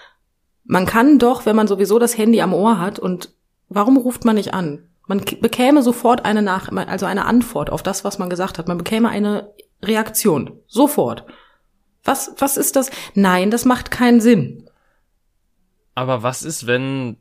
[0.65, 3.33] Man kann doch, wenn man sowieso das Handy am Ohr hat und
[3.69, 4.89] warum ruft man nicht an?
[5.07, 8.67] Man bekäme sofort eine Nach also eine Antwort auf das, was man gesagt hat.
[8.67, 10.59] Man bekäme eine Reaktion.
[10.67, 11.25] Sofort.
[12.05, 12.89] Was, was ist das?
[13.13, 14.69] Nein, das macht keinen Sinn.
[15.95, 17.17] Aber was ist, wenn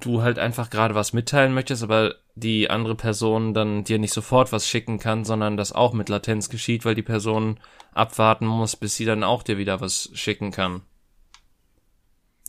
[0.00, 4.52] du halt einfach gerade was mitteilen möchtest, aber die andere Person dann dir nicht sofort
[4.52, 7.58] was schicken kann, sondern das auch mit Latenz geschieht, weil die Person
[7.92, 10.82] abwarten muss, bis sie dann auch dir wieder was schicken kann?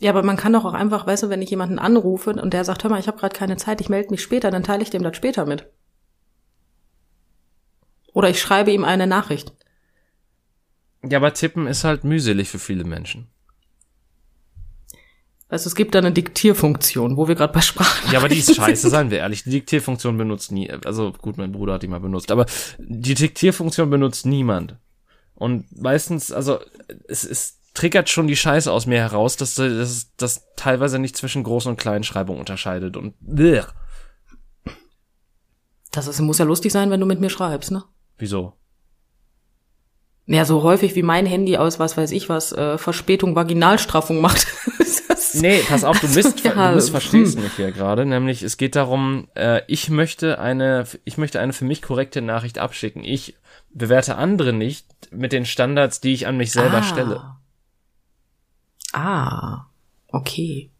[0.00, 2.64] Ja, aber man kann doch auch einfach, weißt du, wenn ich jemanden anrufe und der
[2.64, 4.90] sagt, hör mal, ich habe gerade keine Zeit, ich melde mich später, dann teile ich
[4.90, 5.66] dem das später mit.
[8.12, 9.52] Oder ich schreibe ihm eine Nachricht.
[11.02, 13.28] Ja, aber tippen ist halt mühselig für viele Menschen.
[15.50, 18.12] Weißt du, es gibt da eine Diktierfunktion, wo wir gerade bei Sprachen.
[18.12, 19.44] Ja, aber die ist scheiße, seien wir ehrlich.
[19.44, 22.46] Die Diktierfunktion benutzt nie, also gut, mein Bruder hat die mal benutzt, aber
[22.78, 24.76] die Diktierfunktion benutzt niemand.
[25.34, 26.58] Und meistens, also
[27.06, 31.44] es, es triggert schon die Scheiße aus mir heraus, dass das, das teilweise nicht zwischen
[31.44, 33.66] Groß- und Kleinschreibung unterscheidet und blech.
[35.92, 37.84] Das ist, muss ja lustig sein, wenn du mit mir schreibst, ne?
[38.18, 38.52] wieso?
[40.26, 44.46] Ja, so häufig wie mein Handy aus, was weiß ich was, äh, Verspätung, Vaginalstraffung macht.
[45.32, 47.42] Das- Nee, pass auf, du misst, Ja, du missverstehst hm.
[47.44, 48.06] mich hier gerade.
[48.06, 52.58] Nämlich, es geht darum, äh, ich möchte eine, ich möchte eine für mich korrekte Nachricht
[52.58, 53.04] abschicken.
[53.04, 53.36] Ich
[53.70, 56.82] bewerte andere nicht mit den Standards, die ich an mich selber ah.
[56.82, 57.36] stelle.
[58.92, 59.66] Ah,
[60.08, 60.70] okay.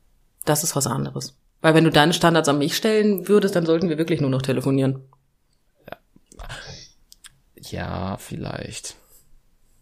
[0.45, 1.37] Das ist was anderes.
[1.61, 4.43] Weil wenn du deine Standards an mich stellen würdest, dann sollten wir wirklich nur noch
[4.43, 5.03] telefonieren.
[7.57, 8.95] Ja, vielleicht.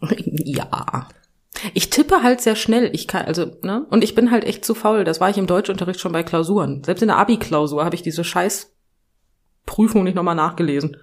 [0.10, 1.08] ja.
[1.74, 2.90] Ich tippe halt sehr schnell.
[2.94, 3.86] Ich kann, also, ne?
[3.90, 5.04] Und ich bin halt echt zu faul.
[5.04, 6.84] Das war ich im Deutschunterricht schon bei Klausuren.
[6.84, 8.74] Selbst in der Abi-Klausur habe ich diese scheiß
[9.64, 10.96] Prüfung nicht nochmal nachgelesen.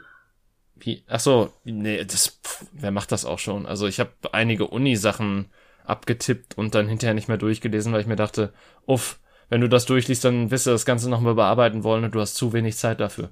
[0.76, 1.04] Wie?
[1.08, 3.66] Ach so, nee, das, pff, wer macht das auch schon?
[3.66, 5.48] Also ich habe einige Uni-Sachen
[5.86, 8.54] abgetippt und dann hinterher nicht mehr durchgelesen, weil ich mir dachte,
[8.86, 12.20] uff, wenn du das durchliest, dann wirst du das Ganze nochmal bearbeiten wollen und du
[12.20, 13.32] hast zu wenig Zeit dafür.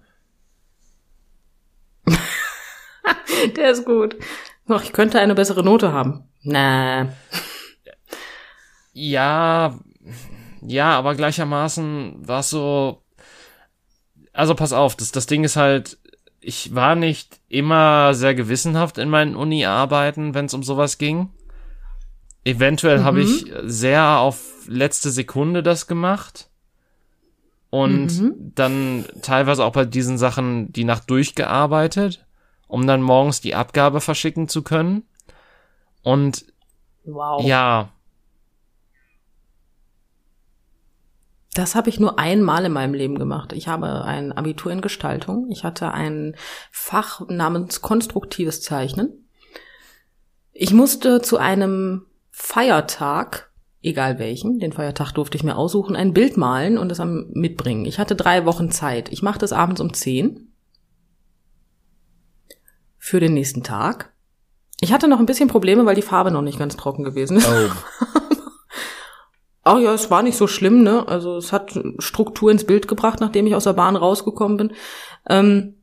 [3.55, 4.15] Der ist gut.
[4.67, 6.23] Doch, ich könnte eine bessere Note haben.
[6.43, 7.09] Na.
[8.93, 9.79] Ja,
[10.61, 13.03] ja, aber gleichermaßen war es so.
[14.33, 15.97] Also pass auf, das, das Ding ist halt,
[16.39, 21.29] ich war nicht immer sehr gewissenhaft in meinen Uni-Arbeiten, wenn es um sowas ging.
[22.43, 26.49] Eventuell habe ich sehr auf letzte Sekunde das gemacht.
[27.69, 32.25] Und dann teilweise auch bei diesen Sachen die Nacht durchgearbeitet,
[32.71, 35.03] um dann morgens die Abgabe verschicken zu können.
[36.03, 36.45] Und
[37.03, 37.43] Wow.
[37.45, 37.89] ja,
[41.53, 43.51] Das habe ich nur einmal in meinem Leben gemacht.
[43.51, 45.47] Ich habe ein Abitur in Gestaltung.
[45.51, 46.35] Ich hatte ein
[46.71, 49.27] Fach namens konstruktives Zeichnen.
[50.53, 56.37] Ich musste zu einem Feiertag, egal welchen, den Feiertag durfte ich mir aussuchen, ein Bild
[56.37, 57.83] malen und es am mitbringen.
[57.83, 59.11] Ich hatte drei Wochen Zeit.
[59.11, 60.50] Ich machte es abends um zehn
[63.03, 64.13] für den nächsten Tag.
[64.79, 67.49] Ich hatte noch ein bisschen Probleme, weil die Farbe noch nicht ganz trocken gewesen ist.
[67.49, 67.71] oh,
[69.63, 71.07] Ach ja, es war nicht so schlimm, ne?
[71.07, 74.73] Also es hat Struktur ins Bild gebracht, nachdem ich aus der Bahn rausgekommen bin.
[75.27, 75.75] Ähm,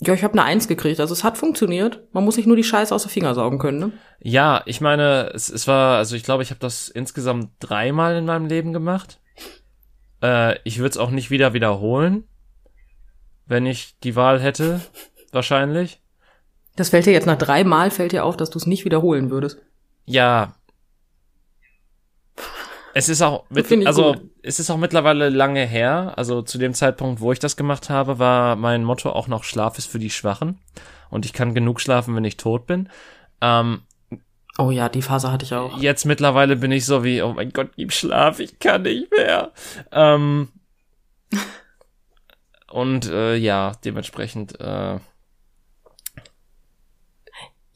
[0.00, 1.00] Ja, ich habe eine Eins gekriegt.
[1.00, 2.04] Also es hat funktioniert.
[2.12, 3.92] Man muss sich nur die Scheiße aus den Finger saugen können, ne?
[4.20, 8.24] Ja, ich meine, es, es war, also ich glaube, ich habe das insgesamt dreimal in
[8.24, 9.20] meinem Leben gemacht.
[10.22, 12.24] Äh, ich würde es auch nicht wieder wiederholen,
[13.46, 14.80] wenn ich die Wahl hätte,
[15.32, 16.00] wahrscheinlich.
[16.76, 19.30] Das fällt dir jetzt nach drei Mal fällt dir auf, dass du es nicht wiederholen
[19.30, 19.58] würdest.
[20.06, 20.54] Ja.
[22.94, 24.30] Es ist auch, mit, also gut.
[24.42, 26.14] es ist auch mittlerweile lange her.
[26.16, 29.78] Also zu dem Zeitpunkt, wo ich das gemacht habe, war mein Motto auch noch Schlaf
[29.78, 30.58] ist für die Schwachen.
[31.08, 32.88] Und ich kann genug schlafen, wenn ich tot bin.
[33.40, 33.82] Ähm,
[34.58, 35.78] Oh ja, die Phase hatte ich auch.
[35.80, 39.52] jetzt mittlerweile bin ich so wie, oh mein Gott, gib Schlaf, ich kann nicht mehr.
[39.90, 40.48] Ähm,
[42.70, 44.98] und äh, ja, dementsprechend, äh,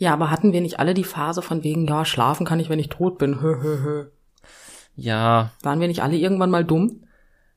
[0.05, 2.79] Ja, aber hatten wir nicht alle die Phase von wegen, ja, schlafen kann ich, wenn
[2.79, 3.41] ich tot bin.
[3.41, 4.05] Hö, hö, hö.
[4.97, 7.01] ja, Waren wir nicht alle irgendwann mal dumm?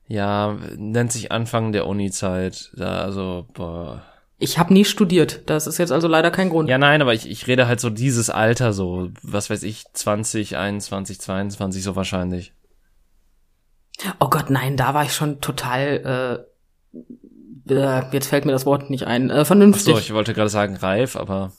[0.08, 2.72] ja, nennt sich Anfang der Uni-Zeit.
[2.78, 4.02] Da, also, boah.
[4.38, 5.42] Ich habe nie studiert.
[5.48, 6.70] Das ist jetzt also leider kein Grund.
[6.70, 10.56] Ja, nein, aber ich, ich rede halt so dieses Alter, so, was weiß ich, 20,
[10.56, 12.54] 21, 22, so wahrscheinlich.
[14.22, 16.46] Oh Gott, nein, da war ich schon total.
[17.68, 19.30] Äh, äh, jetzt fällt mir das Wort nicht ein.
[19.30, 19.94] Äh, Ach vernünftig.
[19.94, 21.52] so, ich wollte gerade sagen reif, aber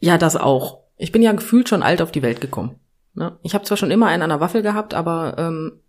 [0.00, 0.80] Ja, das auch.
[0.96, 2.80] Ich bin ja gefühlt schon alt auf die Welt gekommen.
[3.14, 3.38] Ne?
[3.42, 5.80] Ich habe zwar schon immer einen an der Waffel gehabt, aber ähm,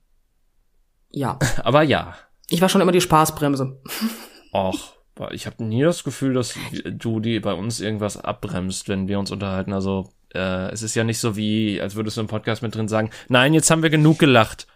[1.09, 2.15] ja, aber ja.
[2.49, 3.81] ich war schon immer die Spaßbremse.
[4.53, 4.97] Och,
[5.31, 9.31] ich habe nie das Gefühl, dass du die bei uns irgendwas abbremst, wenn wir uns
[9.31, 9.73] unterhalten.
[9.73, 12.87] Also äh, es ist ja nicht so wie, als würdest du im Podcast mit drin
[12.87, 14.67] sagen, nein, jetzt haben wir genug gelacht.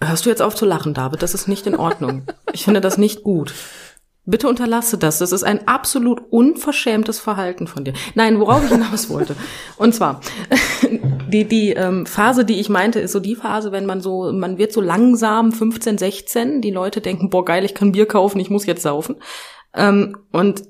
[0.00, 1.22] Hörst du jetzt auf zu lachen, David?
[1.22, 2.26] Das ist nicht in Ordnung.
[2.52, 3.54] Ich finde das nicht gut.
[4.28, 5.18] Bitte unterlasse das.
[5.18, 7.94] Das ist ein absolut unverschämtes Verhalten von dir.
[8.16, 9.36] Nein, worauf ich hinaus wollte.
[9.76, 10.20] Und zwar,
[11.28, 14.58] die, die ähm, Phase, die ich meinte, ist so die Phase, wenn man so, man
[14.58, 18.50] wird so langsam 15, 16, die Leute denken, boah, geil, ich kann Bier kaufen, ich
[18.50, 19.16] muss jetzt saufen.
[19.74, 20.64] Ähm, und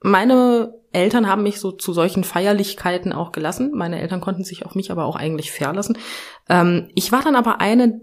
[0.00, 3.72] meine Eltern haben mich so zu solchen Feierlichkeiten auch gelassen.
[3.72, 5.96] Meine Eltern konnten sich auf mich aber auch eigentlich verlassen.
[6.50, 8.02] Ähm, ich war dann aber eine,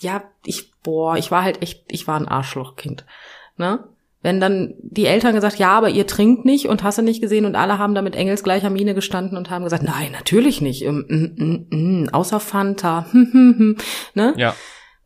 [0.00, 3.04] ja, ich, boah, ich war halt echt, ich war ein Arschlochkind.
[3.56, 3.84] Ne?
[4.22, 7.44] Wenn dann die Eltern gesagt, ja, aber ihr trinkt nicht und hast du nicht gesehen
[7.44, 11.04] und alle haben da mit engelsgleicher Miene gestanden und haben gesagt, nein, natürlich nicht, ähm,
[11.70, 13.76] mm, mm, außer Fanta, hm, hm, hm,
[14.14, 14.34] ne?
[14.38, 14.54] Ja.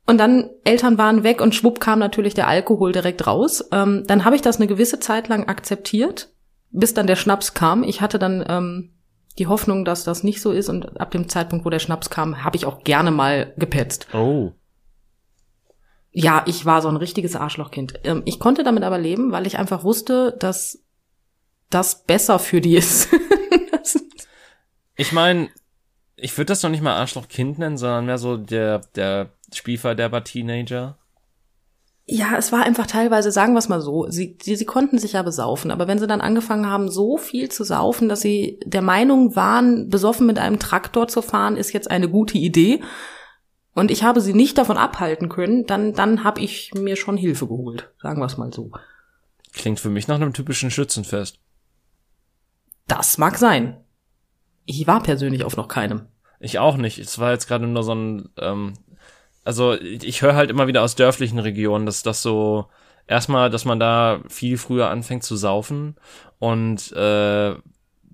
[0.06, 3.68] Und dann Eltern waren weg und schwupp kam natürlich der Alkohol direkt raus.
[3.72, 6.30] Ähm, dann habe ich das eine gewisse Zeit lang akzeptiert,
[6.70, 7.82] bis dann der Schnaps kam.
[7.82, 8.92] Ich hatte dann ähm,
[9.38, 12.42] die Hoffnung, dass das nicht so ist und ab dem Zeitpunkt, wo der Schnaps kam,
[12.44, 14.06] habe ich auch gerne mal gepetzt.
[14.14, 14.52] Oh.
[16.20, 18.00] Ja, ich war so ein richtiges Arschlochkind.
[18.02, 20.82] Ähm, ich konnte damit aber leben, weil ich einfach wusste, dass
[21.70, 23.08] das besser für die ist.
[25.00, 25.48] Ich meine,
[26.16, 30.98] ich würde das noch nicht mal Arschlochkind nennen, sondern mehr so der, der Spielverderber Teenager.
[32.04, 35.12] Ja, es war einfach teilweise, sagen wir es mal so, sie, sie, sie konnten sich
[35.12, 38.82] ja besaufen, aber wenn sie dann angefangen haben, so viel zu saufen, dass sie der
[38.82, 42.82] Meinung waren, besoffen mit einem Traktor zu fahren, ist jetzt eine gute Idee,
[43.78, 47.46] und ich habe sie nicht davon abhalten können, dann, dann habe ich mir schon Hilfe
[47.46, 48.72] geholt, sagen wir es mal so.
[49.52, 51.38] Klingt für mich nach einem typischen Schützenfest.
[52.88, 53.76] Das mag sein.
[54.64, 56.06] Ich war persönlich auf noch keinem.
[56.40, 56.98] Ich auch nicht.
[56.98, 58.74] Es war jetzt gerade nur so ein, ähm,
[59.44, 62.66] also ich, ich höre halt immer wieder aus dörflichen Regionen, dass das so
[63.06, 65.94] erstmal, dass man da viel früher anfängt zu saufen
[66.40, 67.54] und äh,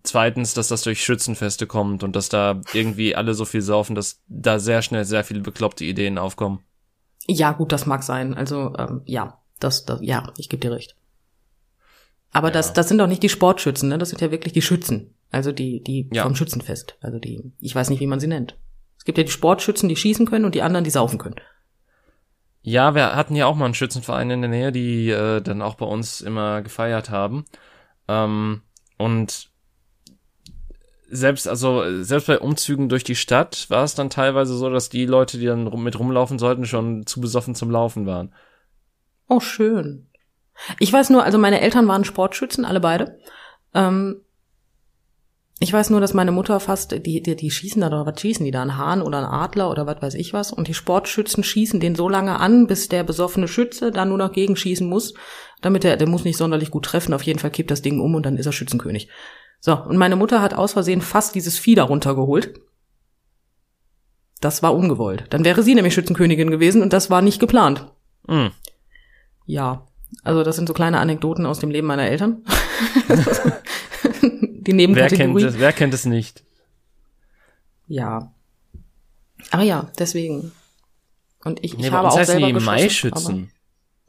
[0.05, 4.23] zweitens, dass das durch Schützenfeste kommt und dass da irgendwie alle so viel saufen, dass
[4.29, 6.61] da sehr schnell sehr viele bekloppte Ideen aufkommen.
[7.27, 8.35] Ja, gut, das mag sein.
[8.35, 10.95] Also, ähm, ja, das, das ja, ich gebe dir recht.
[12.33, 12.55] Aber Ja.
[12.55, 13.97] das, das sind doch nicht die Sportschützen, ne?
[13.99, 15.15] Das sind ja wirklich die Schützen.
[15.31, 16.23] Also die, die Ja.
[16.25, 16.97] vom Schützenfest.
[17.01, 18.59] Also die, ich weiß nicht, wie man sie nennt.
[18.99, 21.37] Es gibt ja die Sportschützen, die schießen können und die anderen, die saufen können.
[22.63, 25.75] Ja, wir hatten ja auch mal einen Schützenverein in der Nähe, die äh, dann auch
[25.75, 27.45] bei uns immer gefeiert haben.
[28.09, 28.63] Ähm,
[28.97, 29.51] und
[31.15, 35.07] selbst, also selbst bei Umzügen durch die Stadt war es dann teilweise so, dass die
[35.07, 38.35] Leute, die dann mit rumlaufen sollten, schon zu besoffen zum Laufen waren.
[39.29, 40.09] Oh, schön.
[40.79, 43.19] Ich weiß nur, also meine Eltern waren Sportschützen, alle beide.
[43.75, 44.21] Ähm,
[45.61, 48.45] ich weiß nur, dass meine Mutter fast, die, die, die schießen da doch, was schießen
[48.45, 50.53] die da, einen Hahn oder einen Adler oder was weiß ich was.
[50.53, 54.33] Und die Sportschützen schießen den so lange an, bis der besoffene Schütze dann nur noch
[54.33, 55.15] gegenschießen muss,
[55.63, 57.15] damit er, der muss nicht sonderlich gut treffen.
[57.15, 59.09] Auf jeden Fall kippt das Ding um und dann ist er Schützenkönig.
[59.65, 62.61] So, und meine Mutter hat aus Versehen fast dieses Vieh da runtergeholt.
[64.43, 65.25] Das war ungewollt.
[65.31, 67.91] Dann wäre sie nämlich Schützenkönigin gewesen und das war nicht geplant.
[68.29, 68.51] Hm.
[69.47, 69.87] Ja,
[70.23, 72.45] also das sind so kleine Anekdoten aus dem Leben meiner Eltern.
[73.09, 75.45] Die Wer kennt, Nebenkategorie.
[75.45, 76.45] es, wer kennt es nicht?
[77.87, 78.35] Ja.
[79.51, 80.53] Aber ja, deswegen.
[81.43, 83.51] Und ich, Nee, ich habe auch heißen selber die Maischützen.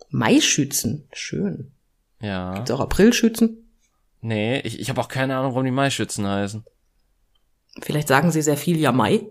[0.10, 1.72] Maischützen, schön.
[2.20, 2.56] Ja.
[2.56, 3.65] Gibt's auch Aprilschützen?
[4.26, 6.66] Nee, ich, ich habe auch keine Ahnung, warum die Maischützen heißen.
[7.84, 9.22] Vielleicht sagen sie sehr viel ja Mai.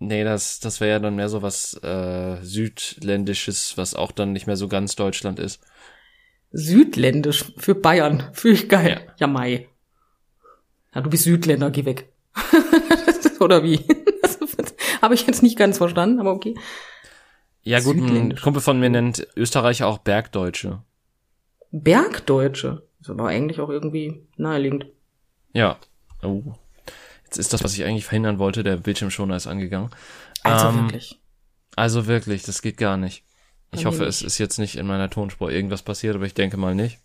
[0.00, 4.48] Nee, das, das wäre ja dann mehr so was äh, Südländisches, was auch dann nicht
[4.48, 5.60] mehr so ganz Deutschland ist.
[6.50, 8.28] Südländisch für Bayern.
[8.32, 9.00] Fühl ich geil.
[9.06, 9.14] Ja.
[9.18, 9.68] Ja, Mai.
[10.92, 12.12] Ja, du bist Südländer, geh weg.
[13.38, 13.78] Oder wie?
[15.02, 16.56] Habe ich jetzt nicht ganz verstanden, aber okay.
[17.62, 18.34] Ja gut, ein.
[18.34, 20.82] Kumpel von mir nennt Österreicher auch Bergdeutsche.
[21.70, 22.87] Bergdeutsche.
[23.08, 24.84] Ist aber eigentlich auch irgendwie naheliegend.
[25.54, 25.78] Ja.
[26.22, 26.42] Oh.
[27.24, 29.88] Jetzt ist das, was ich eigentlich verhindern wollte, der Bildschirmschoner ist angegangen.
[30.42, 31.18] Also Ähm, wirklich.
[31.74, 33.24] Also wirklich, das geht gar nicht.
[33.72, 34.26] Ich hoffe, es nicht.
[34.26, 36.98] ist jetzt nicht in meiner Tonspur irgendwas passiert, aber ich denke mal nicht.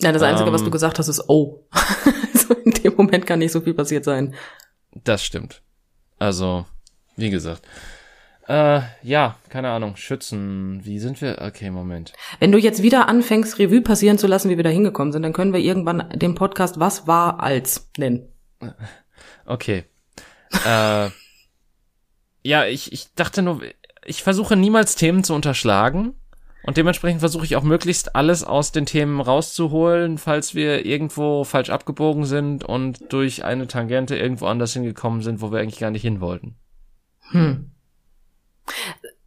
[0.00, 1.66] Ja, das Einzige, was ähm, du gesagt hast, ist oh.
[2.32, 4.34] also in dem Moment kann nicht so viel passiert sein.
[4.92, 5.60] Das stimmt.
[6.18, 6.64] Also,
[7.16, 7.66] wie gesagt.
[8.48, 9.96] Äh, ja, keine Ahnung.
[9.96, 10.80] Schützen.
[10.82, 11.42] Wie sind wir?
[11.42, 12.14] Okay, Moment.
[12.40, 15.34] Wenn du jetzt wieder anfängst, Revue passieren zu lassen, wie wir da hingekommen sind, dann
[15.34, 18.28] können wir irgendwann den Podcast Was war als nennen.
[19.44, 19.84] Okay.
[20.66, 21.08] äh,
[22.42, 23.62] ja, ich, ich dachte nur,
[24.04, 26.14] ich versuche niemals Themen zu unterschlagen.
[26.64, 31.70] Und dementsprechend versuche ich auch möglichst alles aus den Themen rauszuholen, falls wir irgendwo falsch
[31.70, 36.02] abgebogen sind und durch eine Tangente irgendwo anders hingekommen sind, wo wir eigentlich gar nicht
[36.02, 36.56] hin wollten.
[37.30, 37.70] Hm.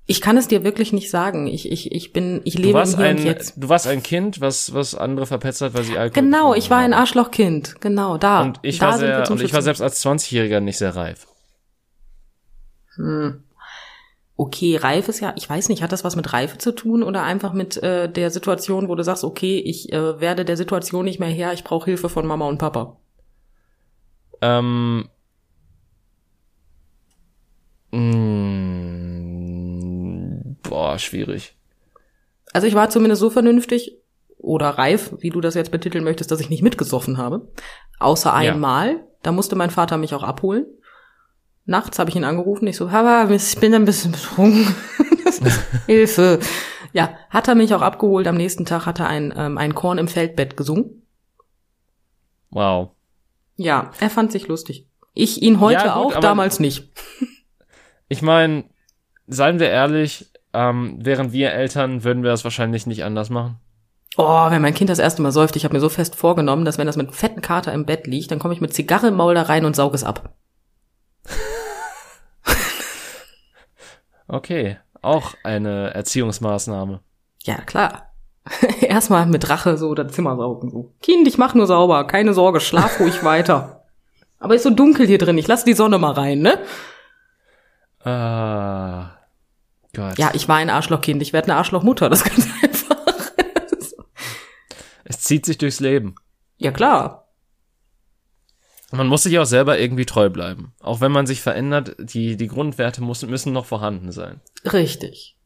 [0.08, 1.48] Ich kann es dir wirklich nicht sagen.
[1.48, 3.54] Ich, ich, ich bin, ich Du lebe warst, im Hier ein, und Jetzt.
[3.56, 6.94] du warst ein Kind, was, was andere verpetzert, weil sie Alkohol Genau, ich war ein.
[6.94, 7.80] Arschlochkind.
[7.80, 8.42] Genau, da.
[8.42, 11.28] Und ich da war sehr, und ich war selbst als 20-Jähriger nicht sehr reif.
[12.96, 13.44] Hm.
[14.36, 17.22] Okay, reif ist ja, ich weiß nicht, hat das was mit Reife zu tun oder
[17.22, 21.20] einfach mit äh, der Situation, wo du sagst, okay, ich äh, werde der Situation nicht
[21.20, 22.98] mehr her, ich brauche Hilfe von Mama und Papa.
[24.42, 25.08] Ähm,
[27.92, 28.91] mm,
[30.72, 31.56] boah, schwierig.
[32.54, 33.98] Also ich war zumindest so vernünftig
[34.38, 37.52] oder reif, wie du das jetzt betiteln möchtest, dass ich nicht mitgesoffen habe.
[38.00, 40.66] Außer einmal, da musste mein Vater mich auch abholen.
[41.66, 44.74] Nachts habe ich ihn angerufen, ich so, Papa, ich bin ein bisschen betrunken.
[45.86, 46.40] Hilfe.
[46.94, 48.28] Ja, hat er mich auch abgeholt.
[48.28, 51.06] Am nächsten Tag hat er ein, ähm, ein Korn im Feldbett gesungen.
[52.50, 52.92] Wow.
[53.58, 54.88] Ja, er fand sich lustig.
[55.14, 56.90] Ich ihn heute Ja, gut, auch, damals nicht.
[58.08, 58.66] Ich meine,
[59.28, 63.58] seien wir ehrlich, ähm, wären wir Eltern, würden wir das wahrscheinlich nicht anders machen.
[64.18, 66.78] Oh, wenn mein Kind das erste Mal säuft, ich habe mir so fest vorgenommen, dass
[66.78, 69.36] wenn das mit fetten Kater im Bett liegt, dann komme ich mit Zigarre im Maul
[69.36, 70.34] da rein und saug es ab.
[74.34, 77.02] Okay, auch eine Erziehungsmaßnahme.
[77.44, 78.14] Ja, klar.
[78.82, 80.72] Erstmal mit Rache so das Zimmer saugen.
[80.72, 80.94] So.
[81.02, 82.08] Kind, ich mach nur sauber.
[82.08, 83.84] Keine Sorge, schlaf ruhig weiter.
[84.40, 85.38] Aber ist so dunkel hier drin.
[85.38, 86.60] Ich lasse die Sonne mal rein, ne?
[88.04, 89.18] Ah,
[89.94, 90.18] Gott.
[90.18, 91.22] Ja, ich war ein Arschlochkind.
[91.22, 92.10] Ich werde eine Arschlochmutter.
[92.10, 93.32] Das ganz einfach.
[95.04, 96.16] Es zieht sich durchs Leben.
[96.58, 97.28] ja, klar.
[98.94, 100.74] Man muss sich auch selber irgendwie treu bleiben.
[100.82, 104.42] Auch wenn man sich verändert, die, die Grundwerte müssen, müssen noch vorhanden sein.
[104.66, 105.38] Richtig.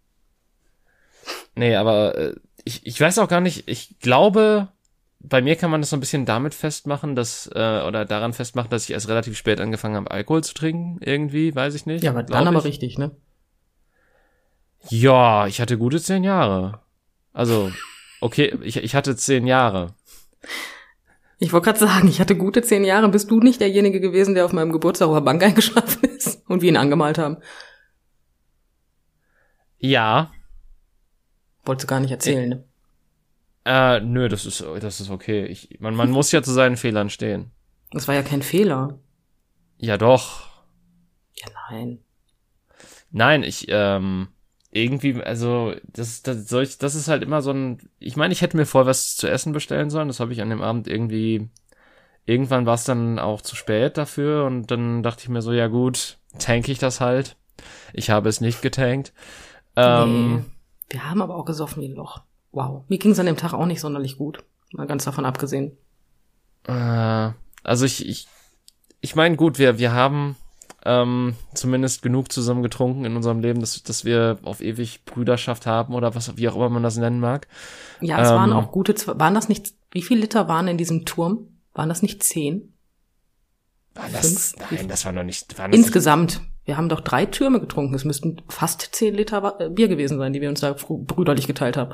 [1.54, 4.70] Nee, aber äh, ich, ich weiß auch gar nicht, ich glaube,
[5.20, 8.72] bei mir kann man das so ein bisschen damit festmachen, dass, äh, oder daran festmachen,
[8.72, 12.04] dass ich erst relativ spät angefangen habe, Alkohol zu trinken, irgendwie, weiß ich nicht.
[12.04, 12.66] Ja, aber dann aber ich.
[12.66, 13.12] richtig, ne?
[14.90, 16.82] Ja, ich hatte gute zehn Jahre.
[17.34, 17.72] Also,
[18.22, 19.94] okay, ich, ich hatte zehn Jahre.
[21.40, 23.10] Ich wollte gerade sagen, ich hatte gute zehn Jahre.
[23.10, 26.62] Bist du nicht derjenige gewesen, der auf meinem Geburtstag auf der Bank eingeschlafen ist und
[26.62, 27.38] wir ihn angemalt haben?
[29.78, 30.32] Ja,
[31.66, 32.64] Wolltest du gar nicht erzählen, ne?
[33.66, 35.46] äh, nö, das ist, das ist okay.
[35.46, 37.52] Ich, man, man muss ja zu seinen Fehlern stehen.
[37.92, 39.00] Das war ja kein Fehler.
[39.78, 40.64] Ja, doch.
[41.34, 42.00] Ja, nein.
[43.10, 44.28] Nein, ich, ähm,
[44.76, 48.58] irgendwie, also, das, das, solch, das ist halt immer so ein, ich meine, ich hätte
[48.58, 51.50] mir vorher was zu essen bestellen sollen, das habe ich an dem Abend irgendwie,
[52.26, 55.68] irgendwann war es dann auch zu spät dafür und dann dachte ich mir so, ja
[55.68, 57.38] gut, tank ich das halt.
[57.94, 59.14] Ich habe es nicht getankt.
[59.78, 60.44] Ähm, nee.
[60.90, 62.24] Wir haben aber auch gesoffen wie ein Loch.
[62.52, 62.84] Wow.
[62.90, 64.44] Mir ging es an dem Tag auch nicht sonderlich gut.
[64.74, 65.78] Mal ganz davon abgesehen.
[66.68, 67.32] Äh,
[67.64, 68.28] also ich, ich,
[69.00, 70.36] ich meine, gut, wir, wir haben
[70.86, 75.94] ähm, zumindest genug zusammen getrunken in unserem Leben, dass, dass wir auf ewig Brüderschaft haben
[75.94, 77.48] oder was, wie auch immer man das nennen mag.
[78.02, 78.36] Ja, es Ähm.
[78.36, 81.50] waren auch gute, waren das nicht, wie viel Liter waren in diesem Turm?
[81.74, 82.74] Waren das nicht zehn?
[83.96, 84.72] War das, Fünf?
[84.72, 85.58] nein, das war noch nicht.
[85.58, 86.42] Waren das nicht, Insgesamt.
[86.66, 87.94] Wir haben doch drei Türme getrunken.
[87.96, 91.78] Es müssten fast zehn Liter äh, Bier gewesen sein, die wir uns da brüderlich geteilt
[91.78, 91.94] haben.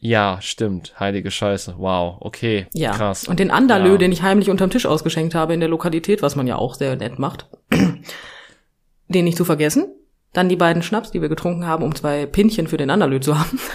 [0.00, 0.98] Ja, stimmt.
[1.00, 1.74] Heilige Scheiße.
[1.78, 2.16] Wow.
[2.20, 2.66] Okay.
[2.72, 2.92] Ja.
[2.92, 3.26] Krass.
[3.28, 3.96] Und den Anderlö, Ja.
[3.98, 6.96] den ich heimlich unterm Tisch ausgeschenkt habe in der Lokalität, was man ja auch sehr
[6.96, 7.48] nett macht,
[9.08, 9.86] den nicht zu vergessen.
[10.32, 13.38] Dann die beiden Schnaps, die wir getrunken haben, um zwei Pinchen für den Anderlö zu
[13.38, 13.58] haben.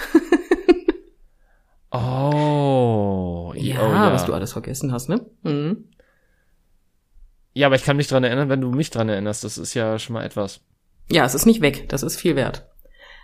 [1.96, 4.12] Oh, ja, oh, ja.
[4.12, 5.26] was du alles vergessen hast, ne?
[5.44, 5.86] Mhm.
[7.54, 9.44] Ja, aber ich kann mich dran erinnern, wenn du mich dran erinnerst.
[9.44, 10.62] Das ist ja schon mal etwas.
[11.12, 11.88] Ja, es ist nicht weg.
[11.90, 12.68] Das ist viel wert.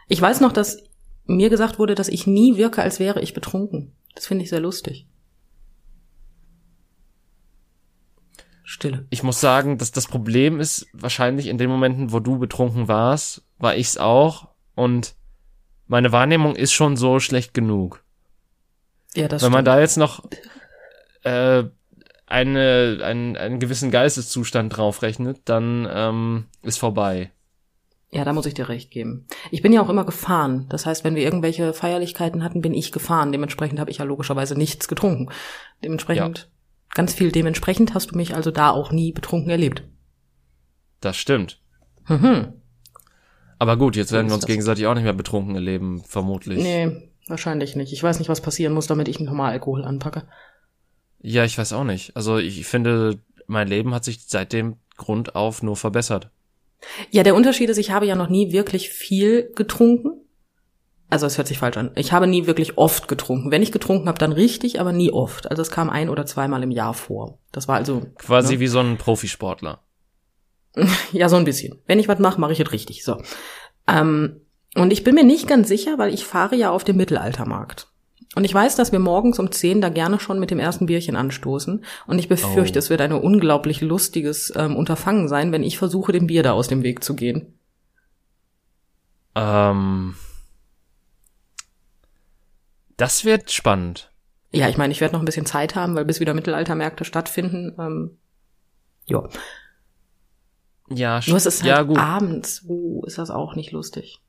[0.08, 0.84] Ich weiß noch, dass
[1.30, 3.94] mir gesagt wurde, dass ich nie wirke, als wäre ich betrunken.
[4.16, 5.08] Das finde ich sehr lustig.
[8.64, 9.08] Stille.
[9.10, 13.44] Ich muss sagen, dass das Problem ist wahrscheinlich in den Momenten, wo du betrunken warst,
[13.58, 15.16] war ich's auch und
[15.88, 18.04] meine Wahrnehmung ist schon so schlecht genug.
[19.16, 19.68] Ja, das Wenn man stimmt.
[19.68, 20.24] da jetzt noch
[21.24, 21.64] äh,
[22.28, 27.32] eine, einen, einen gewissen Geisteszustand draufrechnet, dann ähm, ist vorbei.
[28.12, 29.28] Ja, da muss ich dir recht geben.
[29.52, 30.66] Ich bin ja auch immer gefahren.
[30.70, 33.32] Das heißt, wenn wir irgendwelche Feierlichkeiten hatten, bin ich gefahren.
[33.32, 35.30] Dementsprechend habe ich ja logischerweise nichts getrunken.
[35.84, 36.50] Dementsprechend,
[36.96, 39.84] ganz viel dementsprechend hast du mich also da auch nie betrunken erlebt.
[41.02, 41.62] Das stimmt.
[42.08, 42.54] Mhm.
[43.60, 46.64] Aber gut, jetzt werden wir uns gegenseitig auch nicht mehr betrunken erleben, vermutlich.
[46.64, 47.94] Nee, wahrscheinlich nicht.
[47.94, 50.24] Ich weiß nicht, was passieren muss, damit ich nochmal Alkohol anpacke.
[51.20, 52.16] Ja, ich weiß auch nicht.
[52.16, 56.32] Also ich finde, mein Leben hat sich seit dem Grund auf nur verbessert.
[57.12, 60.22] Ja, der Unterschied ist, ich habe ja noch nie wirklich viel getrunken.
[61.10, 61.92] Also es hört sich falsch an.
[61.96, 63.50] Ich habe nie wirklich oft getrunken.
[63.50, 65.50] Wenn ich getrunken habe, dann richtig, aber nie oft.
[65.50, 67.40] Also es kam ein oder zweimal im Jahr vor.
[67.52, 68.60] Das war also Quasi ne?
[68.60, 69.84] wie so ein Profisportler.
[71.12, 71.82] ja so ein bisschen.
[71.88, 73.04] Wenn ich was mache, mache ich es richtig.
[73.04, 73.22] So.
[73.88, 74.42] Ähm,
[74.76, 77.88] und ich bin mir nicht ganz sicher, weil ich fahre ja auf dem Mittelaltermarkt.
[78.40, 81.18] Und ich weiß, dass wir morgens um 10 da gerne schon mit dem ersten Bierchen
[81.18, 81.84] anstoßen.
[82.08, 82.80] Und ich befürchte, Oh.
[82.80, 86.70] es wird ein unglaublich lustiges ähm, Unterfangen sein, wenn ich versuche, dem Bier da aus
[86.70, 87.60] dem Weg zu gehen.
[89.36, 90.16] Ähm,
[92.96, 94.10] das wird spannend.
[94.54, 97.76] Ja, ich meine, ich werde noch ein bisschen Zeit haben, weil bis wieder Mittelaltermärkte stattfinden.
[97.78, 98.18] Ähm,
[99.08, 99.28] ja.
[100.88, 101.98] Ja, Nur es ist halt ja gut.
[101.98, 102.64] abends.
[102.66, 104.22] Uh, ist das auch nicht lustig.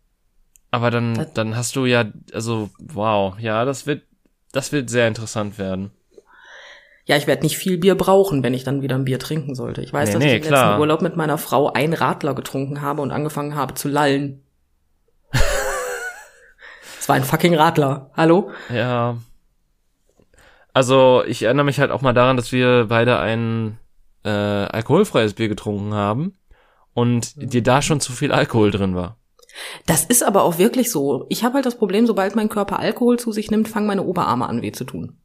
[0.70, 4.02] Aber dann, Das- dann hast du ja, also wow, ja, das wird,
[4.52, 5.90] das wird sehr interessant werden.
[7.06, 9.82] Ja, ich werde nicht viel Bier brauchen, wenn ich dann wieder ein Bier trinken sollte.
[9.82, 10.68] Ich weiß, Nee, dass nee, ich im klar.
[10.68, 14.42] letzten Urlaub mit meiner Frau ein Radler getrunken habe und angefangen habe zu lallen.
[17.00, 18.10] Es war ein fucking Radler.
[18.16, 18.50] Hallo?
[18.72, 19.16] Ja.
[20.72, 23.78] Also ich erinnere mich halt auch mal daran, dass wir beide ein
[24.24, 26.36] äh, alkoholfreies Bier getrunken haben
[26.92, 29.16] und dir da schon zu viel Alkohol drin war.
[29.86, 31.26] Das ist aber auch wirklich so.
[31.28, 34.48] Ich habe halt das Problem, sobald mein Körper Alkohol zu sich nimmt, fangen meine Oberarme
[34.48, 35.18] an weh zu tun.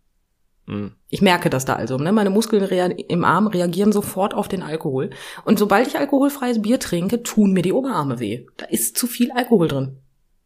[0.67, 0.93] Hm.
[1.09, 1.97] Ich merke das da also.
[1.97, 2.11] Ne?
[2.11, 5.11] Meine Muskeln im Arm reagieren sofort auf den Alkohol.
[5.43, 8.45] Und sobald ich alkoholfreies Bier trinke, tun mir die Oberarme weh.
[8.57, 9.97] Da ist zu viel Alkohol drin.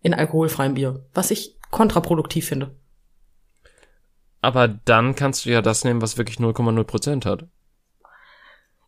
[0.02, 1.06] In alkoholfreiem Bier.
[1.14, 2.76] Was ich kontraproduktiv finde.
[4.42, 7.46] Aber dann kannst du ja das nehmen, was wirklich 0,0 Prozent hat.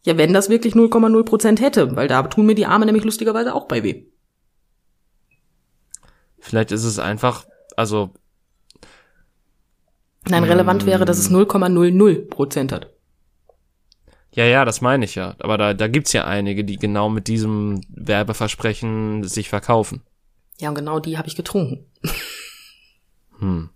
[0.03, 3.53] Ja, wenn das wirklich 0,0 Prozent hätte, weil da tun mir die Arme nämlich lustigerweise
[3.53, 4.05] auch bei weh.
[6.41, 7.45] Vielleicht ist es einfach,
[7.77, 8.09] also
[10.27, 12.89] Nein, relevant wäre, dass es 0,00 Prozent hat.
[14.31, 15.35] ja, ja, das meine ich ja.
[15.39, 20.01] Aber da, da gibt's ja einige, die genau mit diesem Werbeversprechen sich verkaufen.
[20.59, 21.85] Ja, und genau die habe ich getrunken.
[23.39, 23.69] Hm.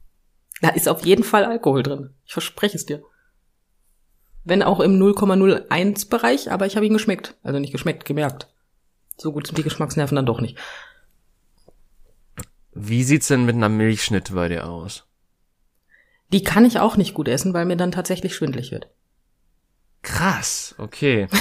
[0.62, 2.12] Da ist auf jeden Fall Alkohol drin.
[2.28, 3.02] Ich verspreche es dir.
[4.44, 7.34] Wenn auch im 0,01 Bereich, aber ich habe ihn geschmeckt.
[7.42, 8.48] Also nicht geschmeckt, gemerkt.
[9.18, 10.60] So gut sind die Geschmacksnerven dann doch nicht.
[12.78, 15.06] Wie sieht's denn mit einer Milchschnitte bei dir aus?
[16.34, 18.90] Die kann ich auch nicht gut essen, weil mir dann tatsächlich schwindlig wird.
[20.02, 21.28] Krass, okay.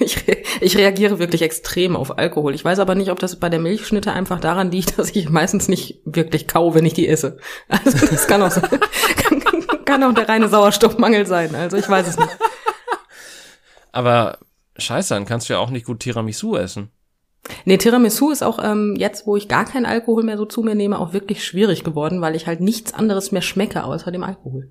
[0.00, 2.56] Ich, re ich reagiere wirklich extrem auf Alkohol.
[2.56, 5.68] Ich weiß aber nicht, ob das bei der Milchschnitte einfach daran liegt, dass ich meistens
[5.68, 7.38] nicht wirklich kau, wenn ich die esse.
[7.68, 8.60] Also das kann auch, so,
[9.16, 11.54] kann, kann auch der reine Sauerstoffmangel sein.
[11.54, 12.36] Also ich weiß es nicht.
[13.92, 14.38] Aber
[14.76, 16.90] scheiße, dann kannst du ja auch nicht gut Tiramisu essen.
[17.64, 20.74] Nee, Tiramisu ist auch ähm, jetzt, wo ich gar keinen Alkohol mehr so zu mir
[20.74, 24.70] nehme, auch wirklich schwierig geworden, weil ich halt nichts anderes mehr schmecke außer dem Alkohol.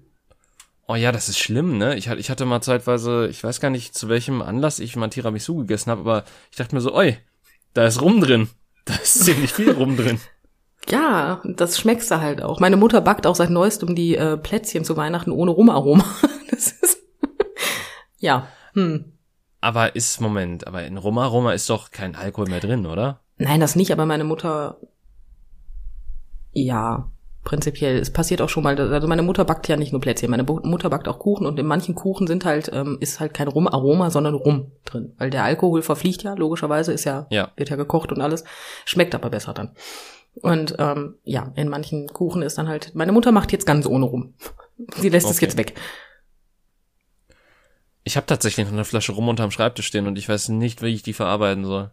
[0.88, 1.96] Oh ja, das ist schlimm, ne?
[1.96, 5.10] Ich, hatte- ich hatte mal zeitweise, ich weiß gar nicht, zu welchem Anlass ich mal
[5.10, 7.18] Tiramisu gegessen habe, aber ich dachte mir so, oi,
[7.74, 8.50] da ist Rum drin.
[8.86, 10.20] Da ist ziemlich viel Rum drin.
[10.88, 12.60] Ja, das schmeckst du halt auch.
[12.60, 16.06] Meine Mutter backt auch seit neuestem die äh, Plätzchen zu Weihnachten ohne Rumaroma.
[16.52, 17.00] Das ist
[18.20, 18.48] ja.
[18.76, 19.14] Hm.
[19.66, 23.22] Aber ist, Moment, aber in Roma Roma ist doch kein Alkohol mehr drin, oder?
[23.38, 24.78] Nein, das nicht, aber meine Mutter
[26.52, 27.10] ja,
[27.44, 27.98] prinzipiell.
[27.98, 30.90] Es passiert auch schon mal, also meine Mutter backt ja nicht nur Plätzchen, meine Mutter
[30.92, 34.36] backt auch Kuchen und in manchen Kuchen sind halt, ähm, ist halt kein Rumaroma, sondern
[34.36, 35.14] Rum drin.
[35.18, 37.52] Weil der Alkohol verfliegt ja, logischerweise, ist ja, Ja.
[37.56, 38.44] wird ja gekocht und alles.
[38.86, 39.72] Schmeckt aber besser dann.
[40.42, 44.06] Und ähm, ja, in manchen Kuchen ist dann halt, meine Mutter macht jetzt ganz ohne
[44.06, 44.36] Rum.
[44.98, 45.46] Sie lässt es Okay.
[45.46, 45.74] jetzt weg.
[48.08, 50.94] Ich habe tatsächlich noch eine Flasche Rum unterm Schreibtisch stehen und ich weiß nicht, wie
[50.94, 51.92] ich die verarbeiten soll.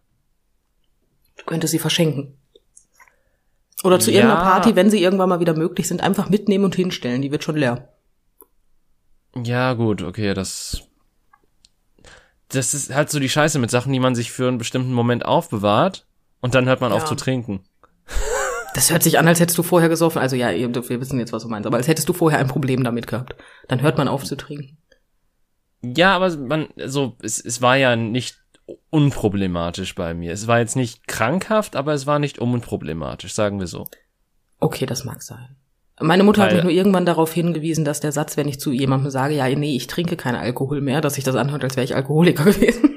[1.39, 2.37] Du Könnte sie verschenken.
[3.83, 4.19] Oder zu Ja.
[4.19, 7.23] irgendeiner Party, wenn sie irgendwann mal wieder möglich sind, einfach mitnehmen und hinstellen.
[7.23, 7.89] Die wird schon leer.
[9.35, 10.83] Ja, gut, okay, das.
[12.49, 15.25] Das ist halt so die Scheiße mit Sachen, die man sich für einen bestimmten Moment
[15.25, 16.07] aufbewahrt
[16.43, 17.09] und dann hört man auf Ja.
[17.09, 17.65] zu trinken.
[18.75, 20.21] Das hört sich an, als hättest du vorher gesoffen.
[20.21, 21.67] Also ja, wir wissen jetzt, was du meinst.
[21.67, 23.35] Aber als hättest du vorher ein Problem damit gehabt.
[23.69, 24.77] Dann hört man auf zu trinken.
[25.85, 28.39] Ja, aber man, also, es, es war ja nicht
[28.91, 30.33] unproblematisch bei mir.
[30.33, 33.87] Es war jetzt nicht krankhaft, aber es war nicht unproblematisch, sagen wir so.
[34.61, 35.57] Okay, das mag sein.
[36.01, 38.73] Meine Mutter hat Weil- mich nur irgendwann darauf hingewiesen, dass der Satz, wenn ich zu
[38.73, 41.85] jemandem sage, ja, nee, ich trinke keinen Alkohol mehr, dass sich das anhört, als wäre
[41.85, 42.91] ich Alkoholiker gewesen.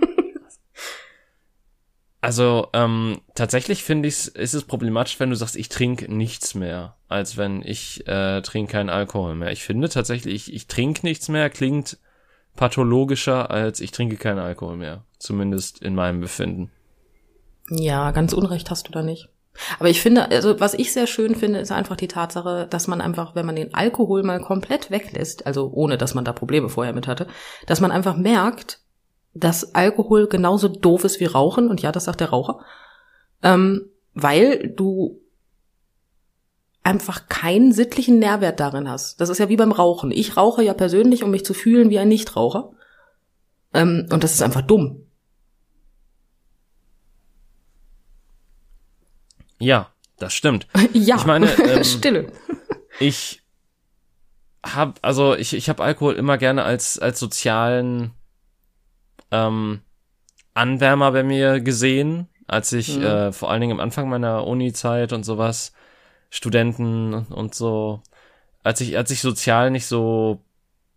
[2.21, 6.95] Also, ähm, tatsächlich finde ich, ist es problematisch, wenn du sagst, ich trinke nichts mehr,
[7.07, 9.51] als wenn ich äh, trinke keinen Alkohol mehr.
[9.51, 11.99] Ich finde tatsächlich, ich, ich trinke nichts mehr, klingt
[12.55, 15.03] pathologischer, als ich trinke keinen Alkohol mehr.
[15.19, 16.71] Zumindest in meinem Befinden.
[17.69, 19.29] Ja, ganz unrecht hast du da nicht.
[19.79, 23.01] Aber ich finde, also was ich sehr schön finde, ist einfach die Tatsache, dass man
[23.01, 26.93] einfach, wenn man den Alkohol mal komplett weglässt, also ohne dass man da Probleme vorher
[26.93, 27.27] mit hatte,
[27.65, 28.79] dass man einfach merkt,
[29.33, 32.59] dass Alkohol genauso doof ist wie Rauchen, und ja, das sagt der Raucher,
[33.43, 35.21] ähm, weil du
[36.85, 39.19] einfach keinen sittlichen Nährwert darin hast.
[39.19, 40.11] Das ist ja wie beim Rauchen.
[40.11, 42.71] Ich rauche ja persönlich, um mich zu fühlen wie ein Nichtraucher.
[43.73, 45.01] Ähm, und das ist einfach dumm.
[49.59, 50.67] Ja, das stimmt.
[50.93, 52.31] ja, Ich meine, ähm, Stille.
[52.99, 53.41] Ich
[54.63, 58.11] hab, also ich, ich habe Alkohol immer gerne als, als sozialen
[59.31, 59.81] ähm,
[60.53, 63.03] Anwärmer bei mir gesehen, als ich Mhm.
[63.03, 65.73] äh, vor allen Dingen am Anfang meiner Uni-Zeit und sowas,
[66.29, 68.01] Studenten und so,
[68.63, 70.43] als ich, als ich sozial nicht so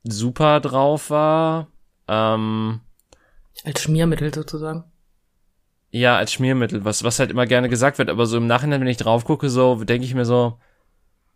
[0.04, 1.68] super drauf war,
[2.08, 2.80] ähm,
[3.64, 4.84] Als Schmiermittel sozusagen.
[5.90, 8.88] ja, als Schmiermittel, was, was halt immer gerne gesagt wird, aber so im Nachhinein, wenn
[8.88, 10.58] ich drauf gucke, so, denke ich mir so,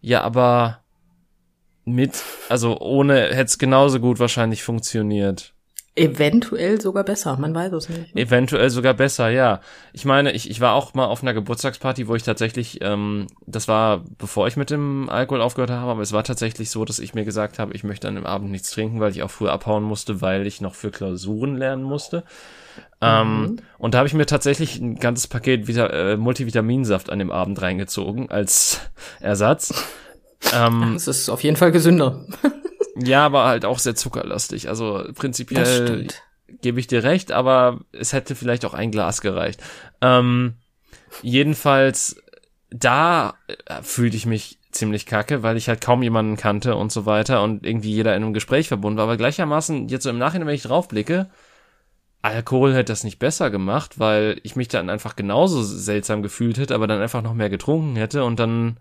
[0.00, 0.82] ja, aber
[1.84, 5.51] mit, also ohne hätte es genauso gut wahrscheinlich funktioniert.
[5.94, 8.16] Eventuell sogar besser, man weiß es nicht.
[8.16, 9.60] Eventuell sogar besser, ja.
[9.92, 13.68] Ich meine, ich, ich war auch mal auf einer Geburtstagsparty, wo ich tatsächlich, ähm, das
[13.68, 17.12] war bevor ich mit dem Alkohol aufgehört habe, aber es war tatsächlich so, dass ich
[17.12, 19.82] mir gesagt habe, ich möchte an dem Abend nichts trinken, weil ich auch früh abhauen
[19.82, 22.24] musste, weil ich noch für Klausuren lernen musste.
[23.02, 27.30] Ähm, und da habe ich mir tatsächlich ein ganzes Paket Vita äh, Multivitaminsaft an dem
[27.30, 28.80] Abend reingezogen als
[29.20, 29.74] Ersatz.
[30.54, 32.24] ähm, Es ist auf jeden Fall gesünder.
[32.96, 34.68] ja, aber halt auch sehr zuckerlastig.
[34.68, 36.08] Also prinzipiell
[36.60, 39.62] gebe ich dir recht, aber es hätte vielleicht auch ein Glas gereicht.
[40.00, 40.54] Ähm,
[41.22, 42.16] jedenfalls,
[42.70, 47.06] da äh, fühlte ich mich ziemlich kacke, weil ich halt kaum jemanden kannte und so
[47.06, 49.04] weiter und irgendwie jeder in einem Gespräch verbunden war.
[49.04, 51.30] Aber gleichermaßen, jetzt so im Nachhinein, wenn ich draufblicke,
[52.22, 56.74] Alkohol hätte das nicht besser gemacht, weil ich mich dann einfach genauso seltsam gefühlt hätte,
[56.74, 58.78] aber dann einfach noch mehr getrunken hätte und dann,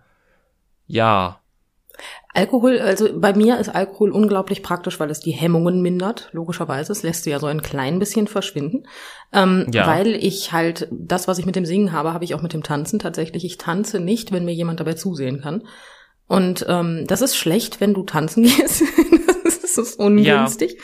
[0.87, 1.40] ja,
[2.33, 6.91] Alkohol, also bei mir ist Alkohol unglaublich praktisch, weil es die Hemmungen mindert, logischerweise.
[6.91, 8.87] Es lässt sie ja so ein klein bisschen verschwinden.
[9.33, 9.85] Ähm, Ja.
[9.87, 12.63] Weil ich halt, das, was ich mit dem Singen habe, habe ich auch mit dem
[12.63, 13.43] Tanzen tatsächlich.
[13.43, 15.63] Ich tanze nicht, wenn mir jemand dabei zusehen kann.
[16.27, 18.83] Und ähm, das ist schlecht, wenn du tanzen gehst.
[19.43, 20.77] das ist ungünstig.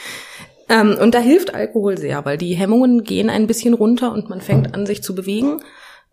[0.70, 4.42] Ähm, und da hilft Alkohol sehr, weil die Hemmungen gehen ein bisschen runter und man
[4.42, 5.62] fängt an, sich zu bewegen.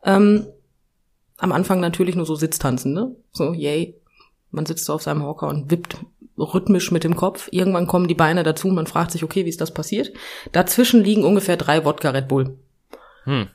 [0.04, 0.46] Ähm,
[1.38, 3.16] am Anfang natürlich nur so Sitztanzen, ne?
[3.32, 4.00] So, yay.
[4.54, 5.96] Man sitzt so auf seinem Hocker und wippt
[6.38, 7.48] rhythmisch mit dem Kopf.
[7.52, 10.12] Irgendwann kommen die Beine dazu und man fragt sich, okay, wie ist das passiert?
[10.52, 12.56] Dazwischen liegen ungefähr drei Wodka Red Bull.
[13.24, 13.48] hm,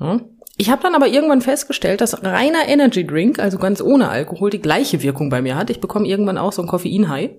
[0.00, 0.20] Ja.
[0.56, 4.60] Ich habe dann aber irgendwann festgestellt, dass reiner Energy Drink, also ganz ohne Alkohol, die
[4.60, 5.68] gleiche Wirkung bei mir hat.
[5.68, 7.30] Ich bekomme irgendwann auch so ein Koffein-High.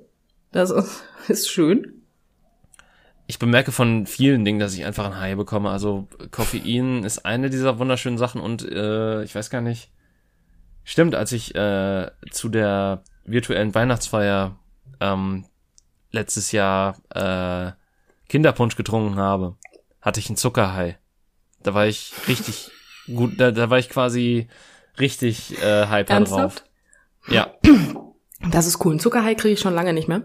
[0.51, 2.01] Das ist, ist schön.
[3.28, 5.70] ich bemerke von vielen Dingen, dass ich einfach ein High bekomme.
[5.70, 9.91] Also Koffein ist eine dieser wunderschönen Sachen und äh, ich weiß gar nicht.
[10.86, 14.58] Stimmt, als ich äh, zu der virtuellen Weihnachtsfeier
[15.02, 15.46] ähm,
[16.12, 17.72] letztes Jahr äh,
[18.30, 19.58] Kinderpunsch getrunken habe,
[20.00, 20.96] hatte ich einen Zuckerhigh.
[21.64, 22.70] Da war ich richtig
[23.08, 24.48] gut, da, da war ich quasi
[25.00, 26.38] richtig äh, hyper drauf.
[26.38, 26.70] Ernsthaft?
[27.28, 27.56] Ja,
[28.52, 28.94] Das ist cool.
[28.96, 30.24] Ein Zuckerhigh kriege ich schon lange nicht mehr.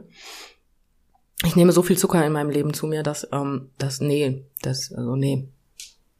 [1.44, 4.92] Ich nehme so viel Zucker in meinem Leben zu mir, dass ähm, das nee, das
[4.92, 5.48] also nee,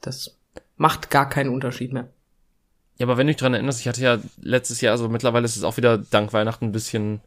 [0.00, 0.38] das
[0.76, 2.08] macht gar keinen Unterschied mehr.
[3.00, 5.56] Ja, aber wenn du dich dran erinnerst, ich hatte ja letztes Jahr, also mittlerweile ist
[5.56, 7.20] es auch wieder dank Weihnachten ein bisschen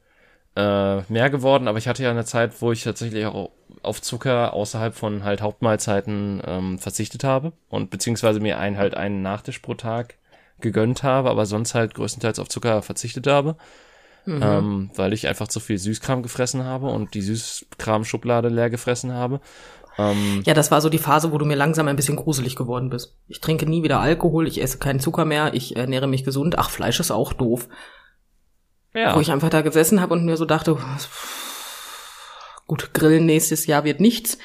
[0.55, 3.49] äh, mehr geworden, aber ich hatte ja eine Zeit, wo ich tatsächlich auch
[3.81, 9.23] auf Zucker außerhalb von halt Hauptmahlzeiten ähm, verzichtet habe und beziehungsweise mir einen halt einen
[9.23, 10.19] Nachtisch pro Tag
[10.61, 13.57] gegönnt habe, aber sonst halt größtenteils auf Zucker verzichtet habe,
[14.27, 19.41] ähm, weil ich einfach zu viel Süßkram gefressen habe und die Süßkram-Schublade leer gefressen habe.
[19.97, 22.89] Ähm, Ja, das war so die Phase, wo du mir langsam ein bisschen gruselig geworden
[22.89, 23.15] bist.
[23.27, 26.57] Ich trinke nie wieder Alkohol, ich esse keinen Zucker mehr, ich ernähre mich gesund.
[26.57, 27.67] Ach, Fleisch ist auch doof.
[28.93, 29.15] ja.
[29.15, 30.77] Wo ich einfach da gesessen habe und mir so dachte,
[32.67, 34.37] gut, Grillen nächstes Jahr wird nichts,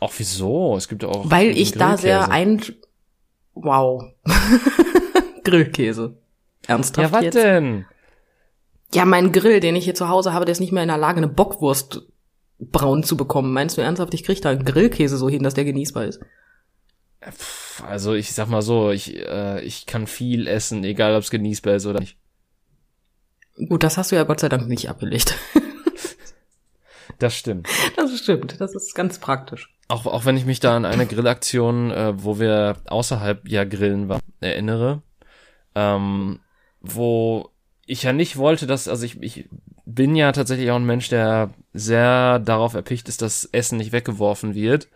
[0.00, 0.76] auch wieso?
[0.76, 1.28] Es gibt ja auch.
[1.28, 2.62] weil ich da sehr ein
[3.54, 4.04] wow
[5.44, 6.16] Grillkäse.
[6.66, 7.34] Ernsthaft Ja, was jetzt?
[7.34, 7.84] denn?
[8.94, 10.98] Ja, mein Grill, den ich hier zu Hause habe, der ist nicht mehr in der
[10.98, 12.02] Lage, eine Bockwurst
[12.58, 13.52] braun zu bekommen.
[13.52, 16.20] Meinst du ernsthaft, ich krieg da einen Grillkäse so hin, dass der genießbar ist?
[17.22, 21.30] Pff, Also ich sag mal so, ich, äh, ich kann viel essen, egal ob es
[21.30, 22.16] genießbar ist oder nicht.
[23.68, 25.34] Gut, das hast du ja Gott sei Dank nicht abgelegt.
[27.18, 27.68] Das stimmt.
[27.96, 29.74] Das stimmt, das ist ganz praktisch.
[29.88, 34.08] Auch, auch wenn ich mich da an eine Grillaktion, äh, wo wir außerhalb ja grillen
[34.08, 35.02] waren, erinnere,
[35.74, 36.40] ähm,
[36.80, 37.50] wo
[37.86, 39.48] ich ja nicht wollte, dass, also ich, ich
[39.84, 44.54] bin ja tatsächlich auch ein Mensch, der sehr darauf erpicht ist, dass Essen nicht weggeworfen
[44.54, 44.88] wird.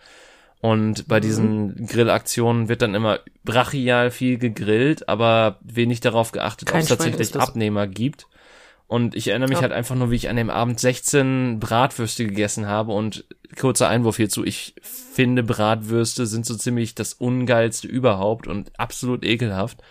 [0.61, 6.77] Und bei diesen Grillaktionen wird dann immer brachial viel gegrillt, aber wenig darauf geachtet, ob
[6.77, 7.35] es tatsächlich.
[7.37, 8.29] Abnehmer gibt.
[8.87, 9.63] Und ich erinnere mich Ja.
[9.63, 13.25] halt einfach nur, wie ich an dem Abend 16 Bratwürste gegessen habe und
[13.59, 19.83] kurzer Einwurf hierzu, ich finde Bratwürste sind so ziemlich das ungeilste überhaupt und absolut ekelhaft.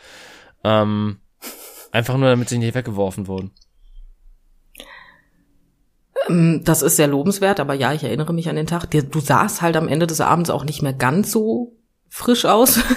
[0.64, 1.18] Ähm,
[1.92, 3.52] einfach nur, damit sie nicht weggeworfen wurden.
[6.28, 8.90] Ähm, Das ist sehr lobenswert, aber ja, ich erinnere mich an den Tag.
[8.92, 11.74] Du sahst halt am Ende des Abends auch nicht mehr ganz so
[12.10, 12.80] frisch aus.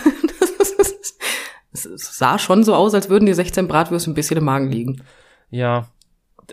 [1.77, 5.03] Es sah schon so aus, als würden die 16 Bratwürste ein bisschen im Magen liegen.
[5.51, 5.89] Ja,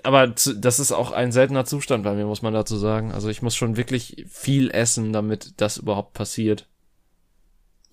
[0.04, 3.12] aber das ist auch ein seltener Zustand bei mir, muss man dazu sagen.
[3.12, 6.68] Also ich muss schon wirklich viel essen, damit das überhaupt passiert.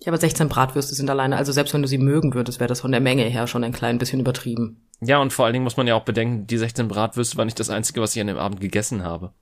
[0.01, 2.81] Ja, aber 16 Bratwürste sind alleine, also selbst wenn du sie mögen würdest, wäre das
[2.81, 4.87] von der Menge her schon ein klein bisschen übertrieben.
[5.01, 7.59] Ja, und vor allen Dingen muss man ja auch bedenken, die 16 Bratwürste war nicht
[7.59, 9.33] das einzige, was ich an dem Abend gegessen habe.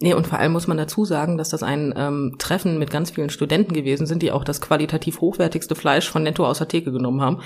[0.00, 3.12] Nee, und vor allem muss man dazu sagen, dass das ein ähm, Treffen mit ganz
[3.12, 6.90] vielen Studenten gewesen sind, die auch das qualitativ hochwertigste Fleisch von Netto aus der Theke
[6.90, 7.40] genommen haben.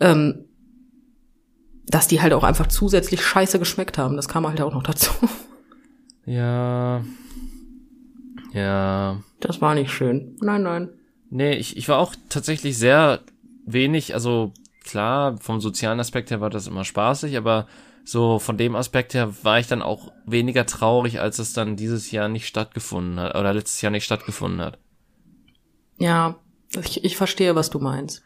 [0.00, 0.44] Ähm,
[1.86, 4.16] dass die halt auch einfach zusätzlich scheiße geschmeckt haben.
[4.16, 5.12] Das kam halt auch noch dazu.
[6.26, 7.02] Ja.
[8.52, 9.22] Ja.
[9.40, 10.36] Das war nicht schön.
[10.42, 10.90] Nein, nein.
[11.30, 13.20] Nee, ich, ich war auch tatsächlich sehr
[13.66, 14.52] wenig, also
[14.82, 17.66] klar, vom sozialen Aspekt her war das immer spaßig, aber
[18.04, 22.10] so von dem Aspekt her war ich dann auch weniger traurig, als es dann dieses
[22.10, 24.78] Jahr nicht stattgefunden hat oder letztes Jahr nicht stattgefunden hat.
[25.98, 26.36] Ja,
[26.82, 28.22] ich, ich verstehe, was du meinst.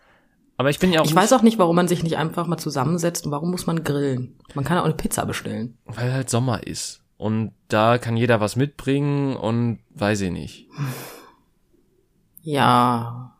[0.57, 2.59] Aber ich bin ja auch Ich weiß auch nicht, warum man sich nicht einfach mal
[2.59, 4.36] zusammensetzt und warum muss man grillen.
[4.55, 5.78] Man kann auch eine Pizza bestellen.
[5.86, 10.68] weil halt Sommer ist und da kann jeder was mitbringen und weiß ich nicht.
[12.43, 13.36] Ja.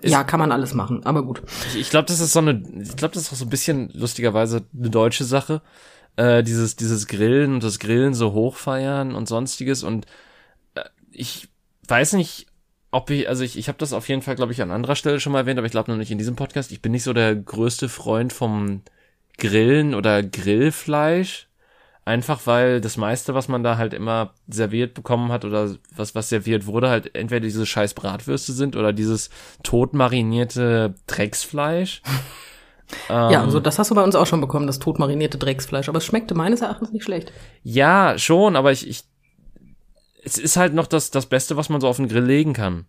[0.00, 1.42] Ist- ja, kann man alles machen, aber gut.
[1.70, 3.90] Ich, ich glaube, das ist so eine, ich glaube, das ist auch so ein bisschen
[3.94, 5.60] lustigerweise eine deutsche Sache.
[6.16, 9.82] Äh, dieses, dieses Grillen und das Grillen so hochfeiern und sonstiges.
[9.82, 10.06] Und
[10.74, 11.48] äh, ich
[11.88, 12.46] weiß nicht,
[12.90, 15.20] ob ich, also ich, ich habe das auf jeden Fall, glaube ich, an anderer Stelle
[15.20, 16.70] schon mal erwähnt, aber ich glaube noch nicht in diesem Podcast.
[16.72, 18.82] Ich bin nicht so der größte Freund vom
[19.36, 21.47] Grillen oder Grillfleisch.
[22.08, 26.30] Einfach weil das meiste, was man da halt immer serviert bekommen hat oder was, was
[26.30, 29.28] serviert wurde, halt entweder diese scheiß Bratwürste sind oder dieses
[29.62, 32.02] totmarinierte Drecksfleisch.
[33.10, 35.90] Ja, Ähm, also das hast du bei uns auch schon bekommen, das totmarinierte Drecksfleisch.
[35.90, 37.30] Aber es schmeckte meines Erachtens nicht schlecht.
[37.62, 39.04] Ja, schon, aber ich, ich
[40.24, 42.86] es ist halt noch das, das Beste, was man so auf den Grill legen kann.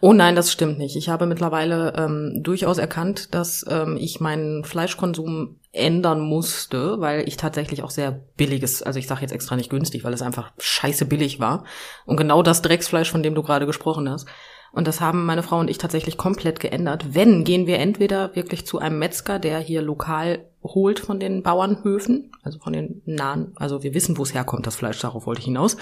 [0.00, 0.94] Oh nein, das stimmt nicht.
[0.96, 7.36] Ich habe mittlerweile ähm, durchaus erkannt, dass ähm, ich meinen Fleischkonsum ändern musste, weil ich
[7.36, 11.04] tatsächlich auch sehr billiges, also ich sage jetzt extra nicht günstig, weil es einfach scheiße
[11.06, 11.64] billig war.
[12.06, 14.26] Und genau das Drecksfleisch, von dem du gerade gesprochen hast.
[14.72, 17.14] Und das haben meine Frau und ich tatsächlich komplett geändert.
[17.14, 22.32] Wenn, gehen wir entweder wirklich zu einem Metzger, der hier lokal holt von den Bauernhöfen,
[22.42, 25.46] also von den nahen, also wir wissen, wo es herkommt, das Fleisch, darauf wollte ich
[25.46, 25.76] hinaus.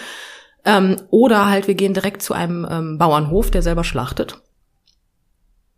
[0.66, 4.42] Ähm, oder halt, wir gehen direkt zu einem ähm, Bauernhof, der selber schlachtet.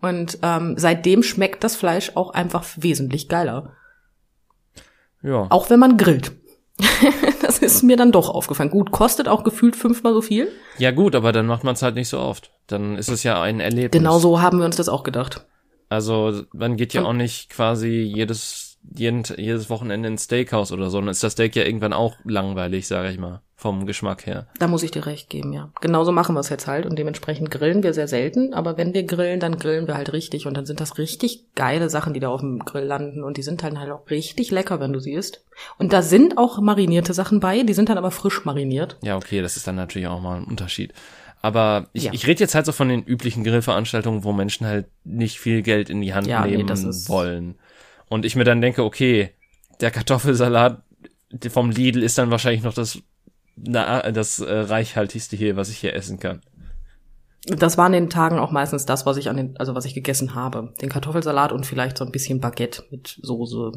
[0.00, 3.72] Und ähm, seitdem schmeckt das Fleisch auch einfach wesentlich geiler.
[5.22, 5.46] Ja.
[5.50, 6.32] Auch wenn man grillt.
[7.42, 8.70] das ist mir dann doch aufgefallen.
[8.70, 10.48] Gut, kostet auch gefühlt fünfmal so viel.
[10.78, 12.52] Ja gut, aber dann macht man es halt nicht so oft.
[12.66, 14.00] Dann ist es ja ein Erlebnis.
[14.00, 15.44] Genau so haben wir uns das auch gedacht.
[15.88, 20.98] Also man geht ja auch nicht quasi jedes, jeden, jedes Wochenende ins Steakhouse oder so.
[21.00, 24.46] Dann ist das Steak ja irgendwann auch langweilig, sage ich mal, vom Geschmack her.
[24.58, 25.70] Da muss ich dir recht geben, ja.
[25.80, 29.02] Genauso machen wir es jetzt halt und dementsprechend grillen wir sehr selten, aber wenn wir
[29.04, 32.28] grillen, dann grillen wir halt richtig und dann sind das richtig geile Sachen, die da
[32.28, 35.12] auf dem Grill landen und die sind dann halt auch richtig lecker, wenn du sie
[35.12, 35.44] isst.
[35.78, 38.96] Und da sind auch marinierte Sachen bei, die sind dann aber frisch mariniert.
[39.02, 40.92] Ja, okay, das ist dann natürlich auch mal ein Unterschied.
[41.40, 42.12] Aber ich, Ja.
[42.12, 45.88] ich rede jetzt halt so von den üblichen Grillveranstaltungen, wo Menschen halt nicht viel Geld
[45.88, 47.54] in die Hand Ja, nee, nehmen ist- wollen.
[48.08, 49.34] Und ich mir dann denke, okay,
[49.80, 50.82] der Kartoffelsalat
[51.50, 53.02] vom Lidl ist dann wahrscheinlich noch das
[53.56, 56.40] na, das äh, reichhaltigste hier, was ich hier essen kann.
[57.46, 59.94] Das war an den Tagen auch meistens das, was ich an den, also was ich
[59.94, 60.74] gegessen habe.
[60.82, 63.72] Den Kartoffelsalat und vielleicht so ein bisschen Baguette mit Soße.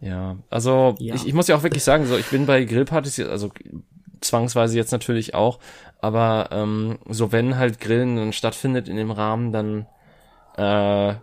[0.00, 1.14] Ja, also Ja.
[1.14, 3.50] Ich, ich muss ja auch wirklich sagen, so ich bin bei Grillpartys, also
[4.20, 5.58] zwangsweise jetzt natürlich auch,
[6.00, 9.86] aber ähm, so wenn halt Grillen dann stattfindet in dem Rahmen, dann
[10.56, 11.14] äh,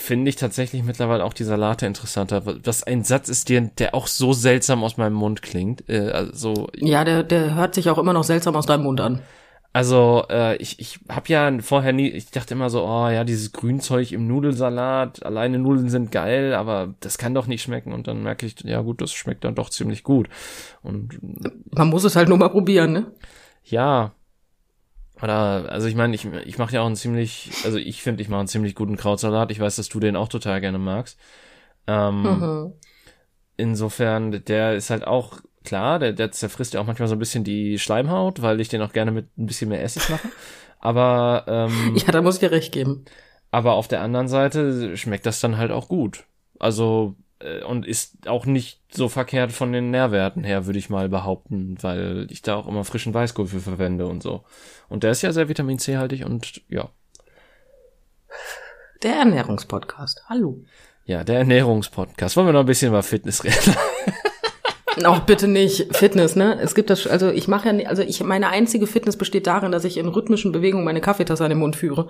[0.00, 2.42] finde ich tatsächlich mittlerweile auch die Salate interessanter.
[2.64, 5.88] Was ein Satz ist, der, der auch so seltsam aus meinem Mund klingt.
[5.88, 9.20] Äh, also Ja, der, der hört sich auch immer noch seltsam aus deinem Mund an.
[9.74, 13.52] Also, äh, ich, ich habe ja vorher nie, ich dachte immer so, oh ja, dieses
[13.52, 17.92] Grünzeug im Nudelsalat, alleine Nudeln sind geil, aber das kann doch nicht schmecken.
[17.92, 20.28] Und dann merke ich, ja gut, das schmeckt dann doch ziemlich gut.
[20.82, 21.18] Und
[21.70, 23.06] Man muss es halt nur mal probieren, ne?
[23.64, 24.12] ja,
[25.22, 28.28] oder, also ich meine, ich, ich mache ja auch einen ziemlich, also ich finde, ich
[28.28, 29.50] mache einen ziemlich guten Krautsalat.
[29.50, 31.18] Ich weiß, dass du den auch total gerne magst.
[31.86, 32.72] Ähm, Mhm.
[33.56, 37.42] Insofern, der ist halt auch klar, der, der zerfrisst ja auch manchmal so ein bisschen
[37.42, 40.28] die Schleimhaut, weil ich den auch gerne mit ein bisschen mehr Essig mache.
[40.78, 43.04] Aber ähm, Ja, da muss ich dir recht geben.
[43.50, 46.24] aber auf der anderen Seite schmeckt das dann halt auch gut.
[46.58, 47.16] Also
[47.66, 52.26] und ist auch nicht so verkehrt von den Nährwerten her, würde ich mal behaupten, weil
[52.30, 54.44] ich da auch immer frischen Weißkohl für verwende und so.
[54.88, 56.90] Und der ist ja sehr Vitamin C haltig und ja,
[59.02, 60.22] Der Ernährungspodcast.
[60.28, 60.64] Hallo.
[61.04, 62.36] ja, der Ernährungspodcast.
[62.36, 63.76] Wollen wir noch ein bisschen über Fitness reden?
[65.04, 66.58] Auch bitte nicht Fitness, ne?
[66.60, 69.84] Es gibt das, also ich mache ja, also ich, meine einzige Fitness besteht darin, dass
[69.84, 72.08] ich in rhythmischen Bewegungen meine Kaffeetasse an den Mund führe.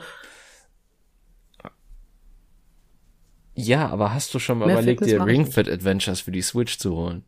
[3.58, 5.54] Ja, aber hast du schon mal Mehr überlegt, Fitness dir mach ich Ring nicht.
[5.54, 7.24] Fit Adventures für die Switch zu holen?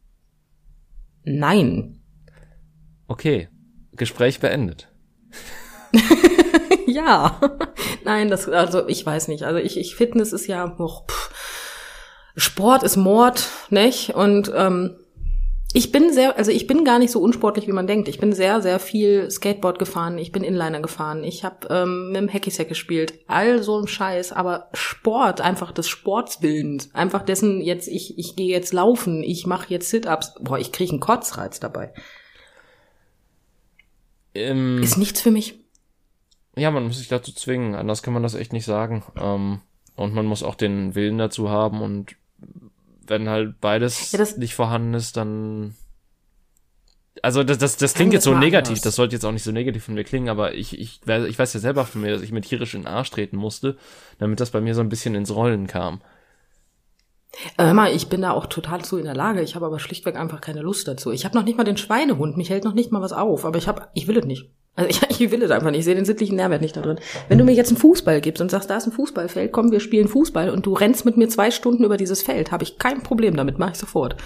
[1.25, 2.01] Nein.
[3.09, 3.49] Okay,
[3.93, 4.89] Gespräch beendet.
[6.87, 7.41] ja.
[8.05, 9.43] Nein, das, also ich weiß nicht.
[9.43, 11.31] Also ich, ich Fitness ist ja, och, pff,
[12.37, 14.15] Sport ist Mord, nicht?
[14.15, 14.97] Und ähm,
[15.73, 18.09] ich bin sehr, also ich bin gar nicht so unsportlich, wie man denkt.
[18.09, 22.17] Ich bin sehr, sehr viel Skateboard gefahren, ich bin Inliner gefahren, ich habe ähm, mit
[22.17, 27.61] dem Hacky-Sack gespielt, all so ein Scheiß, aber Sport, einfach des Sports willens, einfach dessen
[27.61, 31.61] jetzt, ich, ich gehe jetzt laufen, ich mache jetzt Sit-Ups, boah, ich kriege einen Kotzreiz
[31.61, 31.93] dabei.
[34.35, 35.61] Ähm, Ist nichts für mich.
[36.57, 39.05] Ja, man muss sich dazu zwingen, anders kann man das echt nicht sagen.
[39.17, 39.61] Ähm,
[39.97, 42.17] und man muss auch den Willen dazu haben und
[43.11, 45.75] wenn halt beides Ja, das- nicht vorhanden ist, dann
[47.23, 48.83] also das, das, das klingt jetzt so negativ, anders.
[48.83, 51.39] das sollte jetzt auch nicht so negativ von mir klingen, aber ich, ich, weiß- ich
[51.39, 53.77] weiß ja selber von mir, dass ich mir tierisch in den Arsch treten musste,
[54.19, 56.01] damit das bei mir so ein bisschen ins Rollen kam.
[57.59, 59.43] Äh, Hör mal, ich bin da auch total zu in der Lage.
[59.43, 61.11] Ich habe aber schlichtweg einfach keine Lust dazu.
[61.11, 62.37] Ich habe noch nicht mal den Schweinehund.
[62.37, 63.45] Mich hält noch nicht mal was auf.
[63.45, 64.51] Aber ich habe, ich will es nicht.
[64.77, 65.81] Also ich, ich will es einfach nicht.
[65.81, 66.99] Ich sehe den sittlichen Nährwert nicht da drin.
[67.29, 69.81] Wenn du mir jetzt einen Fußball gibst und sagst, da ist ein Fußballfeld, komm, wir
[69.81, 73.03] spielen Fußball und du rennst mit mir zwei Stunden über dieses Feld, habe ich kein
[73.03, 73.59] Problem damit.
[73.59, 74.17] Mache ich sofort.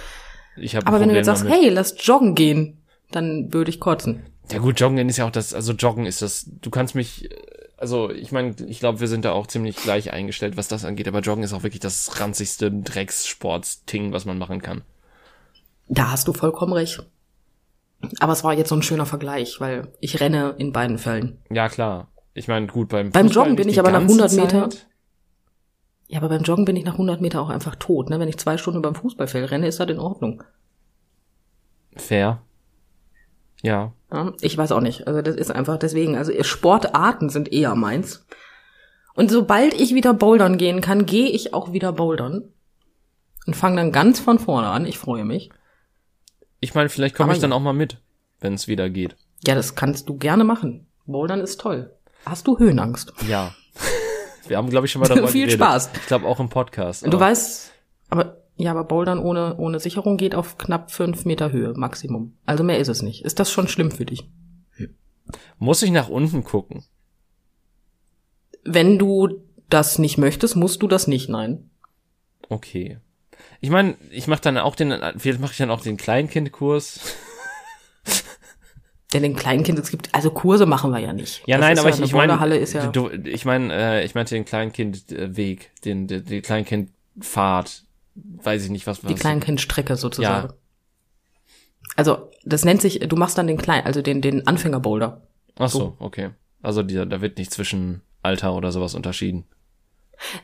[0.57, 1.59] Ich Aber wenn du jetzt sagst, damit.
[1.59, 2.79] hey, lass joggen gehen,
[3.11, 4.25] dann würde ich kotzen.
[4.51, 7.31] Ja gut, Joggen ist ja auch das, also Joggen ist das, du kannst mich,
[7.79, 11.09] also ich meine, ich glaube, wir sind da auch ziemlich gleich eingestellt, was das angeht,
[11.09, 14.83] aber Joggen ist auch wirklich das ranzigste Dreckssports-Ting, was man machen kann.
[15.89, 17.03] Da hast du vollkommen recht.
[18.21, 21.39] Aber es war jetzt so ein schöner Vergleich, weil ich renne in beiden Fällen.
[21.51, 22.09] Ja, klar.
[22.35, 24.87] Ich meine, gut, beim Beim Fußball Joggen bin ich aber nach ganze 100 Meter- Zeit.
[26.09, 28.11] Ja, aber beim Joggen bin ich nach 100 Meter auch einfach tot.
[28.11, 28.19] Ne?
[28.21, 30.43] Wenn ich zwei Stunden beim Fußballfeld renne, ist das in Ordnung.
[31.97, 32.43] Fair.
[33.63, 33.93] Ja.
[34.13, 35.07] Ja, ich weiß auch nicht.
[35.07, 36.17] Also das ist einfach deswegen.
[36.17, 38.27] Also Sportarten sind eher meins.
[39.15, 42.53] Und sobald ich wieder bouldern gehen kann, gehe ich auch wieder bouldern.
[43.47, 44.87] Und fange dann ganz von vorne an.
[44.87, 45.51] Ich freue mich.
[46.65, 47.99] Ich meine, vielleicht komme ich dann auch mal mit,
[48.41, 49.17] wenn es wieder geht.
[49.47, 50.87] Ja, das kannst du gerne machen.
[51.05, 51.95] Bouldern ist toll.
[52.25, 53.13] Hast du Höhenangst?
[53.29, 53.55] Ja.
[54.49, 55.63] Wir haben, glaube ich, schon mal darüber Viel geredet.
[55.63, 55.91] Spaß.
[55.93, 57.07] Ich glaube auch im Podcast.
[57.07, 57.71] Du weißt,
[58.09, 62.39] aber ja, aber Bouldern ohne, ohne Sicherung geht auf knapp fünf Meter Höhe, Maximum.
[62.47, 63.27] Also mehr ist es nicht.
[63.27, 64.27] Ist das schon schlimm für dich?
[65.59, 66.85] Muss ich nach unten gucken?
[68.65, 71.69] Wenn du das nicht möchtest, musst du das nicht, nein.
[72.49, 73.01] Okay.
[73.61, 77.01] Ich meine, ich mache dann auch den, vielleicht mache ich dann auch den Kleinkindkurs.
[79.13, 81.43] Denn den Kleinkind, es gibt, also Kurse machen wir ja nicht.
[81.47, 84.35] Ja, Das nein, aber ja, ich, ich meine, ja, du, ich meine, äh, ich meinte
[84.35, 87.85] den Kleinkindweg, den, den, die Kleinkindfahrt,
[88.17, 90.49] weiß ich nicht, was die was- Kleinkindstrecke sozusagen.
[90.49, 90.55] Ja.
[91.97, 95.21] Also, das nennt sich, du machst dann den Klein, also den, den Anfängerboulder.
[95.59, 96.31] Ach so, okay.
[96.61, 99.45] Also die, da wird nicht zwischen Alter oder sowas unterschieden.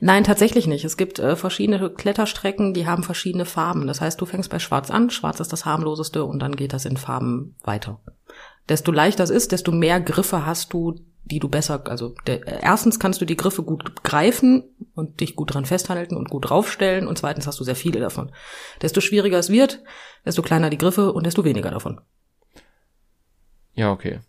[0.01, 0.85] Nein, tatsächlich nicht.
[0.85, 3.87] Es gibt äh, verschiedene Kletterstrecken, die haben verschiedene Farben.
[3.87, 5.11] Das heißt, du fängst bei Schwarz an.
[5.11, 8.01] Schwarz ist das harmloseste und dann geht das in Farben weiter.
[8.69, 10.95] Desto leichter es ist, desto mehr Griffe hast du,
[11.25, 14.65] die du besser, also der, erstens kannst du die Griffe gut greifen
[14.95, 18.33] und dich gut dran festhalten und gut draufstellen und zweitens hast du sehr viele davon.
[18.83, 19.83] Desto schwieriger es wird,
[20.25, 22.01] desto kleiner die Griffe und desto weniger davon.
[23.75, 24.21] Ja, okay.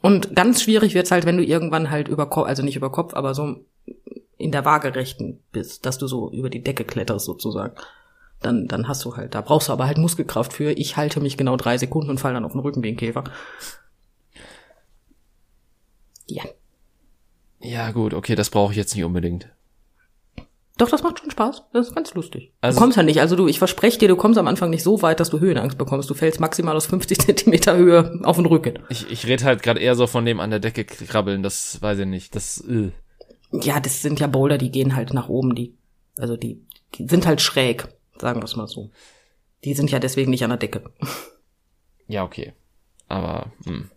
[0.00, 3.14] Und ganz schwierig wird's halt, wenn du irgendwann halt über Kopf, also nicht über Kopf,
[3.14, 3.64] aber so
[4.38, 7.74] in der Waagerechten bist, dass du so über die Decke kletterst sozusagen.
[8.40, 10.72] Dann, dann hast du halt, da brauchst du aber halt Muskelkraft für.
[10.72, 13.24] Ich halte mich genau drei Sekunden und fall dann auf den Rücken wie ein Käfer.
[16.26, 16.44] Ja.
[17.60, 19.48] Ja, gut, okay, das brauche ich jetzt nicht unbedingt.
[20.76, 21.62] Doch, das macht schon Spaß.
[21.72, 22.52] Das ist ganz lustig.
[22.60, 24.82] Also- du kommst ja nicht, also du, ich verspreche dir, du kommst am Anfang nicht
[24.82, 26.10] so weit, dass du Höhenangst bekommst.
[26.10, 28.80] Du fällst maximal aus 50 Zentimeter Höhe auf den Rücken.
[28.88, 32.00] Ich, ich rede halt gerade eher so von dem an der Decke krabbeln, das weiß
[32.00, 32.34] ich nicht.
[32.34, 32.90] Das, äh.
[33.62, 35.74] Ja, das sind ja Boulder, die gehen halt nach oben, die,
[36.18, 36.60] also die,
[36.94, 37.88] die sind halt schräg,
[38.18, 38.90] sagen wir es mal so.
[39.64, 40.82] Die sind ja deswegen nicht an der Decke.
[42.06, 42.52] Ja, okay.
[43.08, 43.88] Aber, hm.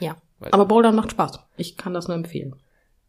[0.00, 0.16] Ja.
[0.40, 1.38] Weiß Aber Bouldern macht Spaß.
[1.56, 2.56] Ich kann das nur empfehlen.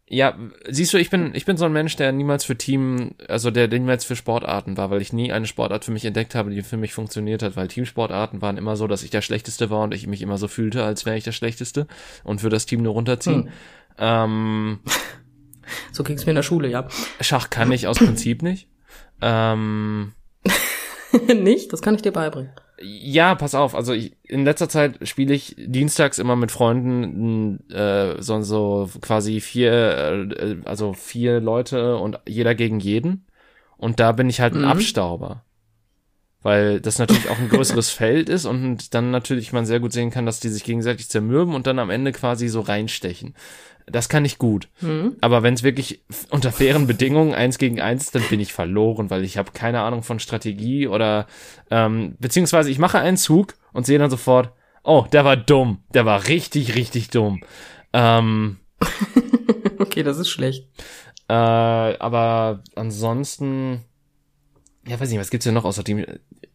[0.05, 0.37] Ja,
[0.69, 3.67] siehst du, ich bin, ich bin so ein Mensch, der niemals für Team, also der,
[3.69, 6.61] der niemals für Sportarten war, weil ich nie eine Sportart für mich entdeckt habe, die
[6.61, 9.93] für mich funktioniert hat, weil Teamsportarten waren immer so, dass ich der Schlechteste war und
[9.93, 11.87] ich mich immer so fühlte, als wäre ich der Schlechteste
[12.23, 13.45] und für das Team nur runterziehen.
[13.45, 13.51] Hm.
[13.97, 14.79] Ähm,
[15.91, 16.87] So ging's mir in der Schule, ja.
[17.21, 18.67] Schach kann ich aus Prinzip nicht.
[19.21, 20.13] Ähm,
[21.27, 21.71] nicht?
[21.73, 22.51] Das kann ich dir beibringen.
[22.81, 23.75] Ja, pass auf.
[23.75, 29.39] Also ich, in letzter Zeit spiele ich dienstags immer mit Freunden äh, so, so quasi
[29.39, 29.71] vier,
[30.31, 33.25] äh, also vier Leute und jeder gegen jeden.
[33.77, 34.67] Und da bin ich halt ein Mhm.
[34.67, 35.45] Abstauber.
[36.43, 40.11] Weil das natürlich auch ein größeres Feld ist und dann natürlich man sehr gut sehen
[40.11, 43.33] kann, dass die sich gegenseitig zermürben und dann am Ende quasi so reinstechen.
[43.85, 44.69] Das kann ich gut.
[44.79, 45.17] Mhm.
[45.19, 49.09] Aber wenn es wirklich unter fairen Bedingungen eins gegen eins, ist, dann bin ich verloren,
[49.09, 51.27] weil ich habe keine Ahnung von Strategie oder
[51.69, 56.05] ähm, beziehungsweise ich mache einen Zug und sehe dann sofort, oh, der war dumm, der
[56.05, 57.41] war richtig, richtig dumm.
[57.91, 58.57] Ähm,
[59.79, 60.67] Okay, das ist schlecht.
[61.27, 63.83] äh, aber ansonsten,
[64.85, 66.05] ja, weiß nicht, was gibt's denn noch außer dem?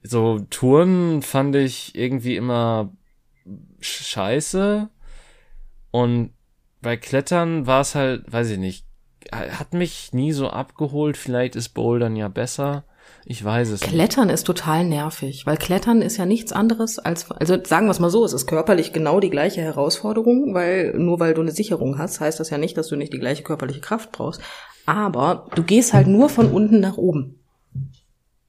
[0.02, 2.92] So Touren fand ich irgendwie immer
[3.80, 4.88] scheiße
[5.90, 6.30] und
[6.80, 8.84] bei Klettern war es halt, weiß ich nicht,
[9.32, 11.16] hat mich nie so abgeholt.
[11.16, 12.84] Vielleicht ist Bouldern ja besser.
[13.24, 13.92] Ich weiß es nicht.
[13.92, 18.00] Klettern ist total nervig, weil Klettern ist ja nichts anderes als, also sagen wir es
[18.00, 21.98] mal so, es ist körperlich genau die gleiche Herausforderung, weil nur weil du eine Sicherung
[21.98, 24.40] hast, heißt das ja nicht, dass du nicht die gleiche körperliche Kraft brauchst.
[24.86, 27.37] Aber du gehst halt nur von unten nach oben.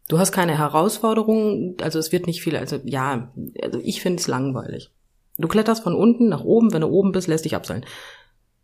[0.10, 3.32] Du hast keine Herausforderung, also es wird nicht viel, also ja,
[3.64, 4.91] also ich finde es langweilig.
[5.38, 7.86] Du kletterst von unten nach oben, wenn du oben bist, lässt dich abseilen.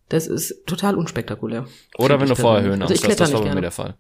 [0.10, 1.68] Das ist total unspektakulär.
[1.98, 2.74] Oder wenn du vorher persönlich.
[2.74, 2.96] Höhen Also hast.
[2.96, 3.94] ich das, kletter das war bei mir der Fall.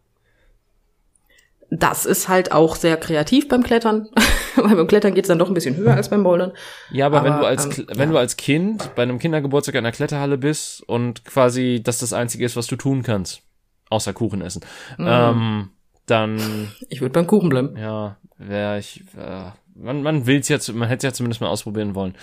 [1.71, 4.07] Das ist halt auch sehr kreativ beim Klettern,
[4.55, 6.51] weil beim Klettern geht's dann doch ein bisschen höher als beim Bouldern.
[6.91, 8.13] Ja, aber, wenn Aber, du als ähm, wenn ja.
[8.13, 12.45] du als Kind bei einem Kindergeburtstag in einer Kletterhalle bist und quasi das das einzige
[12.45, 13.41] ist, was du tun kannst,
[13.89, 14.61] außer Kuchen essen,
[14.97, 15.07] Mhm.
[15.09, 15.69] ähm,
[16.05, 17.75] dann Ich würde beim Kuchen bleiben.
[17.77, 21.95] ja, wäre ich äh, man man will's jetzt, man hätte es ja zumindest mal ausprobieren
[21.95, 22.15] wollen.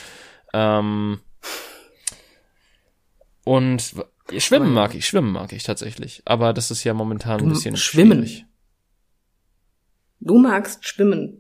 [0.55, 1.20] Ähm,
[3.45, 3.95] und
[4.39, 4.72] Schwimmen ja.
[4.72, 8.26] mag ich, Schwimmen mag ich tatsächlich, aber das ist ja momentan ein Du- bisschen Schwimmen?
[8.26, 8.47] schwierig.
[10.20, 11.39] Du magst schwimmen.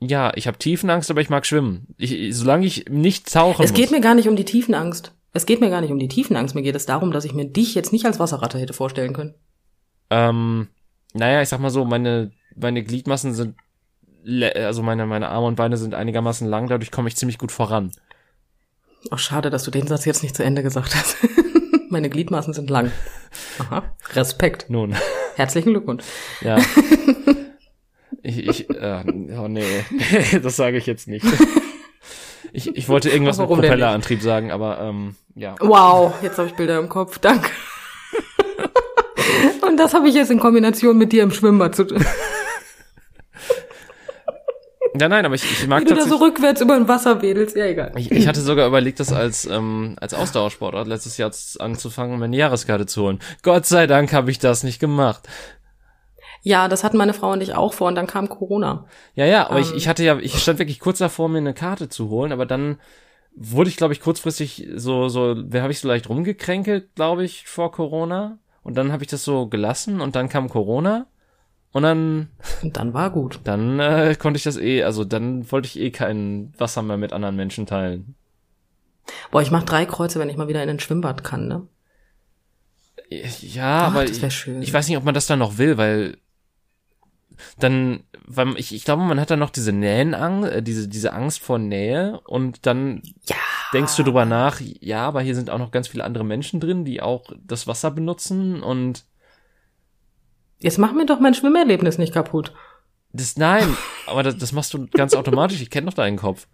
[0.00, 1.86] Ja, ich habe Tiefenangst, aber ich mag schwimmen.
[1.96, 3.80] Ich, solange ich nicht tauchen Es muss.
[3.80, 5.12] geht mir gar nicht um die Tiefenangst.
[5.32, 6.54] Es geht mir gar nicht um die Tiefenangst.
[6.54, 9.34] Mir geht es darum, dass ich mir dich jetzt nicht als Wasserratte hätte vorstellen können.
[10.10, 10.68] Ähm,
[11.14, 13.56] naja, ich sag mal so, meine, meine Gliedmassen sind,
[14.54, 17.92] also meine, meine Arme und Beine sind einigermaßen lang, dadurch komme ich ziemlich gut voran.
[19.10, 21.16] Ach, schade, dass du den Satz jetzt nicht zu Ende gesagt hast.
[21.90, 22.92] Meine Gliedmaßen sind lang.
[23.58, 23.84] Aha.
[24.14, 24.68] Respekt.
[24.68, 24.94] Nun,
[25.36, 26.04] Herzlichen Glückwunsch.
[26.40, 26.58] ja.
[28.22, 29.04] Ich, ich, äh,
[29.38, 29.84] oh nee,
[30.42, 31.24] das sage ich jetzt nicht.
[32.52, 33.60] Ich, ich wollte irgendwas mit Warum?
[33.60, 35.54] Propellerantrieb sagen, aber ähm, ja.
[35.60, 37.18] Wow, jetzt habe ich Bilder im Kopf.
[37.20, 37.48] Danke.
[39.66, 42.04] Und das habe ich jetzt in Kombination mit dir im Schwimmbad zu tun.
[45.00, 47.56] Ja, nein, aber ich, ich mag Wie du da so rückwärts über ein Wasser wedelst.
[47.56, 47.92] Ja, egal.
[47.96, 52.24] Ich, ich hatte sogar überlegt, das als, ähm, als Ausdauersportart letztes Jahr anzufangen, um mir
[52.24, 53.18] eine Jahreskarte zu holen.
[53.42, 55.28] Gott sei Dank habe ich das nicht gemacht.
[56.42, 58.86] Ja, das hatten meine Frau und ich auch vor und dann kam Corona.
[59.14, 59.76] Ja, ja, aber ich, Ähm.
[59.76, 62.78] ich hatte ja, ich stand wirklich kurz davor, mir eine Karte zu holen, aber dann
[63.34, 67.46] wurde ich, glaube ich, kurzfristig so, so, wer habe ich so leicht rumgekränkelt, glaube ich,
[67.46, 68.38] vor Corona.
[68.62, 71.06] Und dann habe ich das so gelassen und dann kam Corona.
[71.72, 72.28] Und dann,
[72.62, 73.40] Und dann war gut.
[73.44, 77.12] dann äh, konnte ich das eh, also dann wollte ich eh kein Wasser mehr mit
[77.12, 78.14] anderen Menschen teilen.
[79.30, 81.66] Boah, ich mach drei Kreuze, wenn ich mal wieder in ein Schwimmbad kann, ne?
[83.10, 86.18] Ja, Ach, aber ich, ich weiß nicht, ob man das dann noch will, weil
[87.58, 91.40] dann, weil ich, ich glaube, man hat dann noch diese Nähenangst, äh, diese, diese Angst
[91.40, 93.36] vor Nähe und dann Ja.
[93.72, 96.84] Denkst du drüber nach, ja, aber hier sind auch noch ganz viele andere Menschen drin,
[96.84, 99.04] die auch das Wasser benutzen und
[100.60, 102.52] Jetzt mach mir doch mein Schwimmerlebnis nicht kaputt.
[103.12, 106.48] das, nein, aber das, das machst du ganz automatisch, ich kenne doch deinen Kopf.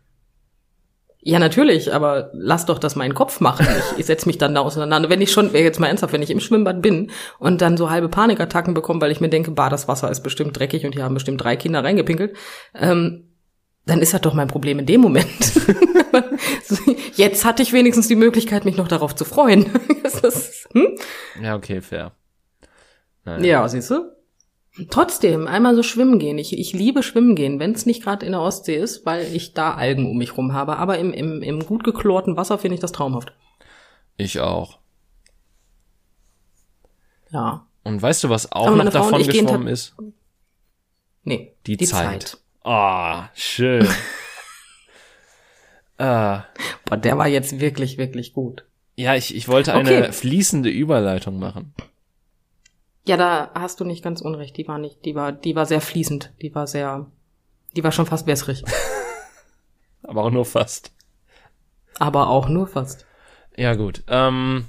[1.26, 3.66] Ja, natürlich, aber lass doch das meinen Kopf machen.
[3.78, 5.08] Ich, ich setze mich dann da auseinander.
[5.08, 8.10] Wenn ich schon, jetzt mal ernsthaft, wenn ich im Schwimmbad bin und dann so halbe
[8.10, 11.14] Panikattacken bekomme, weil ich mir denke, bah, das Wasser ist bestimmt dreckig und hier haben
[11.14, 12.36] bestimmt drei Kinder reingepinkelt,
[12.74, 13.33] ähm,
[13.86, 15.26] dann ist das doch mein Problem in dem Moment.
[17.16, 19.70] jetzt hatte ich wenigstens die Möglichkeit, mich noch darauf zu freuen.
[20.22, 20.96] Das hm?
[21.42, 22.12] Ja, okay, fair.
[23.24, 23.44] Naja.
[23.44, 24.12] Ja, siehst du?
[24.90, 26.38] Trotzdem, einmal so schwimmen gehen.
[26.38, 29.54] Ich, ich liebe schwimmen gehen, wenn es nicht gerade in der Ostsee ist, weil ich
[29.54, 30.76] da Algen um mich rum habe.
[30.76, 33.32] Aber im, im, im gut geklorten Wasser finde ich das traumhaft.
[34.16, 34.78] Ich auch.
[37.30, 37.66] Ja.
[37.82, 39.94] Und weißt du, was auch noch Frau davon geschwommen ist?
[41.22, 41.56] Nee.
[41.66, 42.38] Die, Zeit.
[42.64, 43.86] Ah, schön.
[45.98, 46.44] ah,
[46.86, 48.64] Boah, der war jetzt wirklich, wirklich gut.
[48.96, 50.12] ja, ich, ich wollte eine Okay.
[50.12, 51.74] fließende Überleitung machen.
[53.06, 54.56] Ja, da hast du nicht ganz unrecht.
[54.56, 56.32] Die war nicht, die war, die war sehr fließend.
[56.40, 57.06] Die war sehr,
[57.76, 58.64] die war schon fast wässrig.
[60.02, 60.92] Aber auch nur fast.
[61.98, 63.04] Aber auch nur fast.
[63.56, 64.02] Ja, gut.
[64.08, 64.66] Ähm,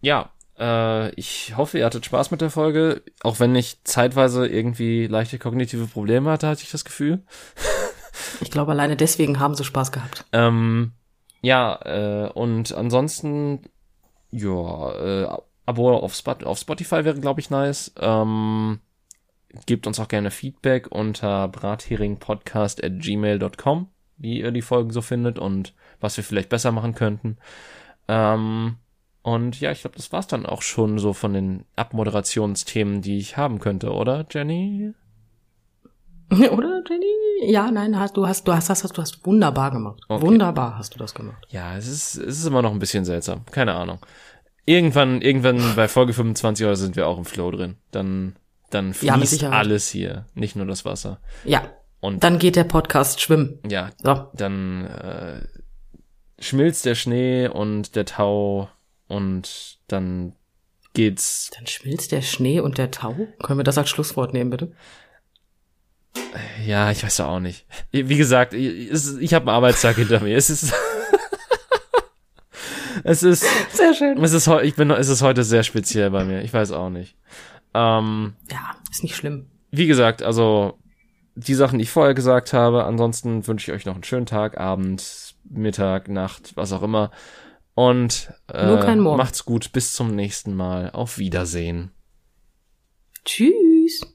[0.00, 3.02] ja, äh, ich hoffe, ihr hattet Spaß mit der Folge.
[3.22, 7.22] Auch wenn ich zeitweise irgendwie leichte kognitive Probleme hatte, hatte ich das Gefühl.
[8.40, 10.24] Ich glaube, alleine deswegen haben sie Spaß gehabt.
[10.32, 10.92] Ähm,
[11.40, 13.62] ja, äh, und ansonsten,
[14.32, 17.92] ja, äh, Abo auf, Spot auf Spotify wäre, glaube ich, nice.
[17.98, 18.80] Ähm,
[19.66, 25.38] gebt uns auch gerne Feedback unter bratheringpodcast at gmail.com, wie ihr die Folgen so findet
[25.38, 27.38] und was wir vielleicht besser machen könnten.
[28.08, 28.76] Ähm,
[29.22, 33.36] und ja, ich glaube, das war's dann auch schon so von den Abmoderationsthemen, die ich
[33.36, 34.92] haben könnte, oder, Jenny?
[36.30, 37.50] Oder, Jenny?
[37.50, 40.02] Ja, nein, hast, du hast, du hast, hast, hast, du hast wunderbar gemacht.
[40.08, 40.20] Okay.
[40.26, 41.42] Wunderbar hast du das gemacht.
[41.48, 43.46] Ja, es ist, es ist immer noch ein bisschen seltsam.
[43.46, 43.98] Keine Ahnung.
[44.66, 47.76] Irgendwann, irgendwann bei Folge 25 oder sind wir auch im Flow drin.
[47.92, 48.36] Dann,
[48.68, 49.58] dann Ja, fließt Sicherheit.
[49.58, 51.18] alles hier, nicht nur das Wasser.
[51.44, 51.62] Ja.
[52.00, 53.58] Und Dann geht der Podcast schwimmen.
[53.66, 54.26] ja, So.
[54.34, 55.40] dann äh,
[56.38, 58.68] schmilzt der Schnee und der Tau
[59.08, 60.34] und dann
[60.94, 61.50] geht's.
[61.56, 63.14] Dann schmilzt der Schnee und der Tau.
[63.42, 64.72] Können wir das als Schlusswort nehmen, bitte?
[66.66, 67.66] Ja, ich weiß ja auch nicht.
[67.90, 68.90] Wie gesagt, ich,
[69.20, 70.36] ich habe einen Arbeitstag hinter mir.
[70.36, 70.72] Es ist,
[73.04, 74.22] es ist, Sehr schön.
[74.22, 76.42] es ist, ich bin, es ist heute sehr speziell bei mir.
[76.42, 77.16] Ich weiß auch nicht.
[77.74, 79.46] Ähm, Ja, ist nicht schlimm.
[79.70, 80.78] wie gesagt, also
[81.34, 82.84] die Sachen, die ich vorher gesagt habe.
[82.84, 87.10] Ansonsten wünsche ich euch noch einen schönen Tag, Abend, Mittag, Nacht, was auch immer.
[87.78, 89.18] Und äh, Nur kein Morgen.
[89.18, 89.70] macht's gut.
[89.70, 90.90] Bis zum nächsten Mal.
[90.90, 91.92] Auf Wiedersehen.
[93.24, 94.07] Tschüss.